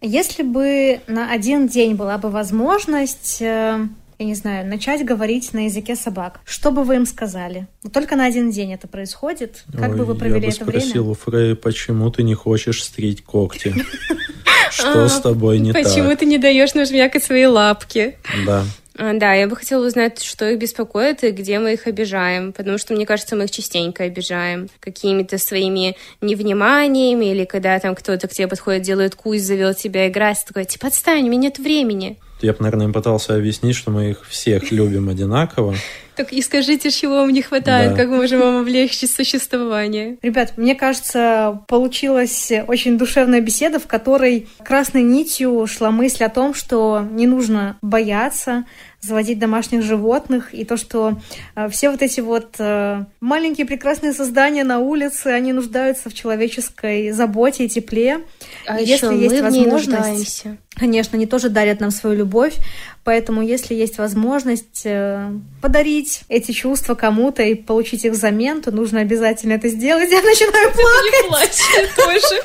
Если 0.00 0.42
бы 0.42 1.00
на 1.06 1.30
один 1.30 1.68
день 1.68 1.94
была 1.94 2.18
бы 2.18 2.30
возможность, 2.30 3.38
э, 3.40 3.86
я 4.18 4.26
не 4.26 4.34
знаю, 4.34 4.66
начать 4.66 5.04
говорить 5.04 5.52
на 5.52 5.64
языке 5.64 5.96
собак, 5.96 6.40
что 6.44 6.70
бы 6.70 6.84
вы 6.84 6.96
им 6.96 7.06
сказали? 7.06 7.66
Только 7.92 8.14
на 8.16 8.26
один 8.26 8.50
день 8.50 8.72
это 8.72 8.88
происходит. 8.88 9.64
Как 9.72 9.90
Ой, 9.90 9.96
бы 9.96 10.04
вы 10.04 10.14
провели 10.14 10.48
это 10.48 10.64
время? 10.64 10.80
Я 10.80 10.80
бы 10.80 10.80
спросил 10.80 11.10
у 11.10 11.14
Фрей, 11.14 11.56
почему 11.56 12.10
ты 12.10 12.22
не 12.22 12.34
хочешь 12.34 12.84
стричь 12.84 13.22
когти? 13.22 13.74
Что 14.70 15.08
с 15.08 15.20
тобой 15.20 15.58
не 15.58 15.72
так? 15.72 15.84
Почему 15.84 16.14
ты 16.16 16.26
не 16.26 16.38
даешь 16.38 16.74
нажмякать 16.74 17.24
свои 17.24 17.46
лапки? 17.46 18.18
Да. 18.44 18.64
А, 18.98 19.12
да, 19.14 19.34
я 19.34 19.46
бы 19.46 19.56
хотела 19.56 19.86
узнать, 19.86 20.22
что 20.22 20.48
их 20.48 20.58
беспокоит 20.58 21.22
и 21.24 21.30
где 21.30 21.58
мы 21.58 21.74
их 21.74 21.86
обижаем, 21.86 22.52
потому 22.52 22.78
что, 22.78 22.94
мне 22.94 23.04
кажется, 23.06 23.36
мы 23.36 23.44
их 23.44 23.50
частенько 23.50 24.04
обижаем 24.04 24.68
какими-то 24.80 25.38
своими 25.38 25.96
невниманиями 26.20 27.26
или 27.26 27.44
когда 27.44 27.78
там 27.78 27.94
кто-то 27.94 28.28
к 28.28 28.32
тебе 28.32 28.48
подходит, 28.48 28.82
делает 28.82 29.14
кусь, 29.14 29.42
завел 29.42 29.74
тебя 29.74 30.08
играть, 30.08 30.42
такой, 30.46 30.64
типа, 30.64 30.88
отстань, 30.88 31.24
у 31.26 31.30
меня 31.30 31.42
нет 31.42 31.58
времени. 31.58 32.18
Я 32.42 32.52
бы, 32.52 32.58
наверное, 32.60 32.92
пытался 32.92 33.34
объяснить, 33.34 33.76
что 33.76 33.90
мы 33.90 34.10
их 34.10 34.26
всех 34.28 34.70
любим 34.70 35.08
одинаково, 35.08 35.74
Так 36.16 36.32
и 36.32 36.42
скажите, 36.42 36.90
чего 36.90 37.16
вам 37.16 37.30
не 37.32 37.42
хватает, 37.42 37.92
Да. 37.92 37.96
как 37.96 38.08
мы 38.08 38.16
можем 38.16 38.40
вам 38.40 38.60
облегчить 38.60 39.10
существование. 39.10 40.16
Ребят, 40.22 40.54
мне 40.56 40.74
кажется, 40.74 41.60
получилась 41.68 42.50
очень 42.66 42.98
душевная 42.98 43.40
беседа, 43.40 43.78
в 43.78 43.86
которой 43.86 44.48
красной 44.64 45.02
нитью 45.02 45.66
шла 45.66 45.90
мысль 45.90 46.24
о 46.24 46.28
том, 46.28 46.54
что 46.54 47.06
не 47.10 47.26
нужно 47.26 47.78
бояться 47.82 48.64
заводить 49.06 49.38
домашних 49.38 49.82
животных, 49.82 50.54
и 50.54 50.64
то, 50.64 50.76
что 50.76 51.18
э, 51.54 51.68
все 51.68 51.90
вот 51.90 52.02
эти 52.02 52.20
вот 52.20 52.56
э, 52.58 53.04
маленькие 53.20 53.66
прекрасные 53.66 54.12
создания 54.12 54.64
на 54.64 54.78
улице, 54.80 55.28
они 55.28 55.52
нуждаются 55.52 56.10
в 56.10 56.14
человеческой 56.14 57.10
заботе 57.12 57.64
и 57.64 57.68
тепле. 57.68 58.20
А 58.66 58.80
Если 58.80 59.06
еще 59.06 59.18
есть 59.18 59.40
мы 59.42 59.48
в 59.48 59.52
ней 59.52 59.64
возможность- 59.66 59.90
нуждаемся. 59.90 60.56
Конечно, 60.78 61.16
они 61.16 61.26
тоже 61.26 61.48
дарят 61.48 61.80
нам 61.80 61.90
свою 61.90 62.16
любовь, 62.16 62.54
поэтому 63.02 63.40
если 63.40 63.74
есть 63.74 63.96
возможность 63.96 64.82
э, 64.84 65.30
подарить 65.62 66.20
эти 66.28 66.52
чувства 66.52 66.94
кому-то 66.94 67.42
и 67.42 67.54
получить 67.54 68.04
их 68.04 68.12
взамен, 68.12 68.60
то 68.60 68.70
нужно 68.70 69.00
обязательно 69.00 69.54
это 69.54 69.68
сделать. 69.68 70.10
Я 70.10 70.20
начинаю 70.20 70.70
плакать. 70.74 71.22
Не 71.22 71.28
плачь 71.28 71.94
тоже. 71.96 72.42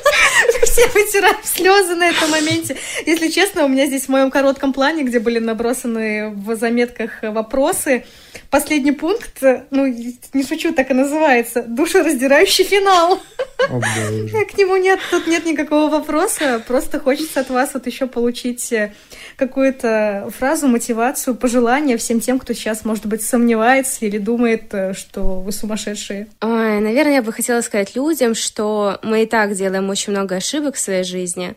Все 0.64 0.86
вытираем 0.88 1.36
слезы 1.44 1.94
на 1.94 2.08
этом 2.08 2.30
моменте. 2.30 2.78
Если 3.04 3.28
честно, 3.28 3.66
у 3.66 3.68
меня 3.68 3.84
здесь 3.84 4.06
в 4.06 4.08
моем 4.08 4.30
коротком 4.30 4.72
плане, 4.72 5.02
где 5.02 5.20
были 5.20 5.38
набросаны 5.38 6.30
в 6.30 6.56
заметках 6.56 7.22
вопросы, 7.22 8.06
последний 8.48 8.92
пункт, 8.92 9.42
ну, 9.70 9.86
не 9.86 10.42
шучу, 10.42 10.72
так 10.72 10.90
и 10.90 10.94
называется, 10.94 11.64
душераздирающий 11.64 12.64
финал. 12.64 13.20
О. 13.68 13.80
К 13.80 14.58
нему 14.58 14.76
нет, 14.76 15.00
тут 15.10 15.26
нет 15.26 15.44
никакого 15.44 15.90
вопроса, 15.90 16.62
просто 16.66 16.98
хочется 16.98 17.40
от 17.40 17.50
вас 17.50 17.74
вот 17.74 17.86
еще 17.86 18.06
получить 18.06 18.21
э, 18.28 18.92
какую-то 19.36 20.30
фразу, 20.36 20.68
мотивацию, 20.68 21.34
пожелание 21.34 21.96
всем 21.96 22.20
тем, 22.20 22.38
кто 22.38 22.52
сейчас, 22.52 22.84
может 22.84 23.06
быть, 23.06 23.22
сомневается 23.22 24.04
или 24.04 24.18
думает, 24.18 24.72
э, 24.72 24.94
что 24.94 25.40
вы 25.40 25.52
сумасшедшие. 25.52 26.28
Ой, 26.40 26.80
наверное, 26.80 27.14
я 27.14 27.22
бы 27.22 27.32
хотела 27.32 27.60
сказать 27.60 27.96
людям, 27.96 28.34
что 28.34 28.98
мы 29.02 29.22
и 29.22 29.26
так 29.26 29.54
делаем 29.54 29.88
очень 29.90 30.12
много 30.12 30.36
ошибок 30.36 30.76
в 30.76 30.80
своей 30.80 31.04
жизни. 31.04 31.54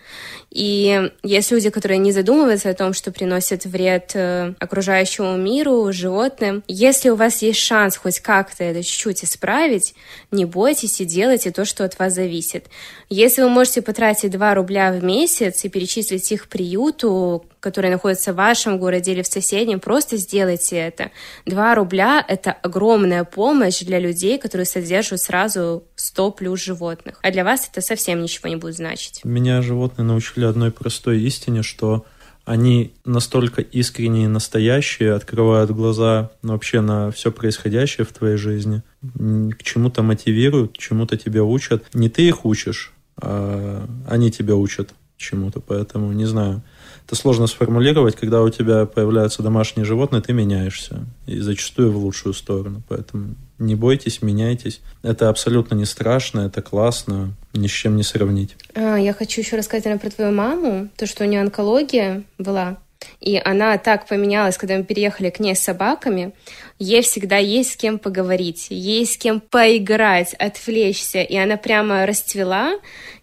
И 0.56 1.12
есть 1.22 1.52
люди, 1.52 1.70
которые 1.70 1.98
не 1.98 2.13
задумываются 2.13 2.70
о 2.70 2.74
том, 2.74 2.94
что 2.94 3.12
приносят 3.12 3.65
вред 3.65 4.12
э, 4.13 4.54
окружающему 4.58 5.36
миру, 5.36 5.91
животным. 5.91 6.63
Если 6.70 7.10
у 7.10 7.18
вас 7.18 7.41
есть 7.41 7.60
шанс 7.60 7.98
хоть 7.98 8.22
как-то 8.22 8.63
это 8.63 8.82
чуть-чуть 8.82 9.26
исправить, 9.26 9.96
не 10.32 10.46
бойтесь 10.46 11.02
и 11.02 11.06
делайте 11.06 11.52
то, 11.52 11.65
что 11.65 11.84
от 11.84 12.00
вас 12.00 12.13
зависит. 12.13 12.68
Если 13.10 13.41
вы 13.41 13.50
можете 13.50 13.82
потратить 13.82 14.32
2 14.32 14.54
рубля 14.54 14.94
в 14.94 15.04
месяц 15.04 15.65
и 15.65 15.70
перечислить 15.70 16.32
их 16.32 16.48
приюту, 16.48 17.46
который 17.65 17.89
находится 17.89 18.32
в 18.32 18.36
вашем 18.36 18.78
городе 18.78 19.12
или 19.12 19.23
в 19.23 19.28
соседнем, 19.28 19.80
просто 19.80 20.17
сделайте 20.17 20.75
это. 20.75 21.10
2 21.47 21.73
рубля— 21.73 22.23
это 22.28 22.51
огромная 22.51 23.23
помощь 23.23 23.80
для 23.80 23.97
людей, 23.97 24.38
которые 24.38 24.67
содержат 24.67 25.19
сразу 25.19 25.84
100 25.95 26.32
плюс 26.32 26.62
животных. 26.62 27.19
А 27.23 27.32
для 27.32 27.43
вас 27.43 27.67
это 27.67 27.82
совсем 27.82 28.21
ничего 28.21 28.49
не 28.49 28.56
будет 28.56 28.75
значить. 28.75 29.21
Меня 29.23 29.63
животные 29.63 30.06
научили 30.06 30.45
одной 30.45 30.69
простой 30.69 31.21
истине, 31.21 31.63
что 31.63 32.06
они 32.45 32.93
настолько 33.04 33.63
искренние 33.63 34.25
и 34.25 34.28
настоящие, 34.28 35.13
открывают 35.13 35.71
глаза 35.71 36.30
вообще 36.43 36.82
на 36.82 37.10
все 37.10 37.32
происходящее 37.32 38.06
в 38.06 38.13
твоей 38.13 38.38
жизни, 38.38 38.84
к 39.01 39.63
чему-то 39.63 40.04
мотивируют, 40.04 40.78
чему-то 40.78 41.17
тебя 41.17 41.43
учат. 41.43 41.84
Не 41.95 42.10
ты 42.10 42.28
их 42.28 42.45
учишь, 42.45 42.93
а 43.19 43.88
они 44.08 44.30
тебя 44.30 44.56
учат 44.56 44.91
чему-то, 45.17 45.62
поэтому 45.62 46.12
не 46.12 46.25
знаю. 46.25 46.62
Это 47.06 47.15
сложно 47.15 47.46
сформулировать, 47.46 48.15
когда 48.15 48.41
у 48.41 48.50
тебя 48.50 48.86
появляются 48.88 49.44
домашние 49.44 49.86
животные, 49.86 50.24
ты 50.24 50.34
меняешься, 50.34 51.06
и 51.28 51.39
зачастую 51.39 51.91
в 51.91 51.98
лучшую 51.98 52.34
сторону, 52.34 52.82
поэтому 52.89 53.36
не 53.60 53.76
бойтесь, 53.76 54.24
меняйтесь. 54.24 54.82
Это 55.04 55.30
абсолютно 55.30 55.76
не 55.76 55.86
страшно, 55.86 56.41
это 56.41 56.62
классно, 56.63 57.34
ни 57.54 57.68
с 57.68 57.72
чем 57.72 57.96
не 57.96 58.04
сравнить. 58.04 58.56
А, 58.74 58.96
Я 58.98 59.13
хочу 59.13 59.41
еще 59.41 59.56
рассказать 59.56 59.86
наверное, 59.86 60.02
про 60.02 60.15
твою 60.15 60.32
маму, 60.32 60.89
то, 60.98 61.06
что 61.06 61.24
у 61.24 61.28
нее 61.28 61.41
онкология 61.41 62.24
была. 62.39 62.78
И 63.22 63.39
она 63.44 63.78
так 63.78 64.08
поменялась, 64.08 64.58
когда 64.58 64.76
мы 64.78 64.84
переехали 64.84 65.30
к 65.30 65.39
ней 65.39 65.56
с 65.56 65.60
собаками. 65.60 66.34
Ей 66.80 67.04
всегда 67.04 67.38
есть 67.38 67.74
с 67.74 67.76
кем 67.78 68.00
поговорить, 68.00 68.68
есть 68.72 69.13
с 69.13 69.18
кем 69.18 69.41
поиграть, 69.41 70.34
отвлечься. 70.34 71.22
И 71.22 71.36
она 71.36 71.56
прямо 71.58 72.06
расцвела 72.08 72.74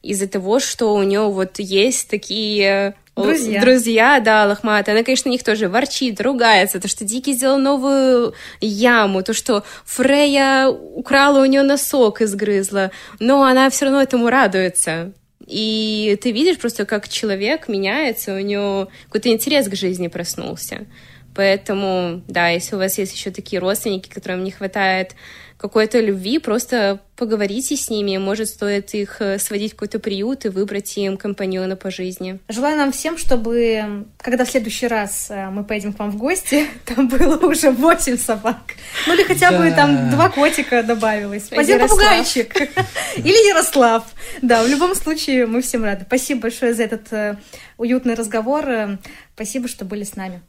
из-за 0.02 0.28
того, 0.28 0.60
что 0.60 0.94
у 0.94 1.02
нее 1.02 1.22
вот 1.22 1.58
есть 1.58 2.08
такие 2.08 2.88
л- 2.88 2.94
Друзья. 3.14 3.60
друзья, 3.60 4.20
да, 4.20 4.46
лохматые. 4.46 4.94
Она, 4.94 5.04
конечно, 5.04 5.28
на 5.28 5.32
них 5.32 5.44
тоже 5.44 5.68
ворчит, 5.68 6.20
ругается. 6.20 6.80
То, 6.80 6.88
что 6.88 7.04
Дикий 7.04 7.34
сделал 7.34 7.58
новую 7.58 8.32
яму, 8.60 9.22
то, 9.22 9.34
что 9.34 9.64
Фрея 9.84 10.68
украла 10.68 11.42
у 11.42 11.44
нее 11.44 11.62
носок 11.62 12.22
и 12.22 12.26
сгрызла. 12.26 12.90
Но 13.18 13.44
она 13.44 13.68
все 13.68 13.84
равно 13.84 14.00
этому 14.00 14.30
радуется. 14.30 15.12
И 15.46 16.18
ты 16.22 16.32
видишь 16.32 16.58
просто, 16.58 16.86
как 16.86 17.08
человек 17.08 17.68
меняется, 17.68 18.34
у 18.34 18.38
него 18.38 18.88
какой-то 19.06 19.30
интерес 19.30 19.68
к 19.68 19.74
жизни 19.74 20.08
проснулся. 20.08 20.86
Поэтому, 21.34 22.22
да, 22.28 22.48
если 22.48 22.74
у 22.74 22.78
вас 22.78 22.98
есть 22.98 23.14
еще 23.14 23.30
такие 23.30 23.60
родственники, 23.60 24.08
которым 24.08 24.44
не 24.44 24.50
хватает 24.50 25.14
какой-то 25.62 26.00
любви, 26.00 26.40
просто 26.40 26.98
поговорите 27.14 27.76
с 27.76 27.88
ними, 27.88 28.16
может, 28.16 28.48
стоит 28.48 28.94
их 28.94 29.18
э, 29.20 29.38
сводить 29.38 29.70
в 29.72 29.74
какой-то 29.76 30.00
приют 30.00 30.44
и 30.44 30.48
выбрать 30.48 30.96
им 30.98 31.16
компаньона 31.16 31.76
по 31.76 31.88
жизни. 31.88 32.40
Желаю 32.48 32.76
нам 32.76 32.90
всем, 32.90 33.16
чтобы, 33.16 34.06
когда 34.18 34.44
в 34.44 34.50
следующий 34.50 34.88
раз 34.88 35.28
э, 35.30 35.50
мы 35.50 35.62
поедем 35.62 35.92
к 35.92 36.00
вам 36.00 36.10
в 36.10 36.16
гости, 36.16 36.66
там 36.84 37.06
было 37.06 37.36
уже 37.46 37.70
8 37.70 38.18
собак. 38.18 38.74
Ну 39.06 39.14
или 39.14 39.22
хотя 39.22 39.52
бы 39.52 39.70
Да. 39.70 39.76
там 39.76 40.10
два 40.10 40.30
котика 40.30 40.82
добавилось. 40.82 41.46
Один 41.52 41.78
попугайчик. 41.78 42.56
Или 43.16 43.48
Ярослав. 43.48 44.04
Да, 44.42 44.64
в 44.64 44.68
любом 44.68 44.96
случае 44.96 45.46
мы 45.46 45.62
всем 45.62 45.84
рады. 45.84 46.04
Спасибо 46.08 46.40
большое 46.42 46.74
за 46.74 46.82
этот 46.82 47.12
э, 47.12 47.36
уютный 47.78 48.14
разговор. 48.14 48.98
Спасибо, 49.36 49.68
что 49.68 49.84
были 49.84 50.02
с 50.02 50.16
нами. 50.16 50.42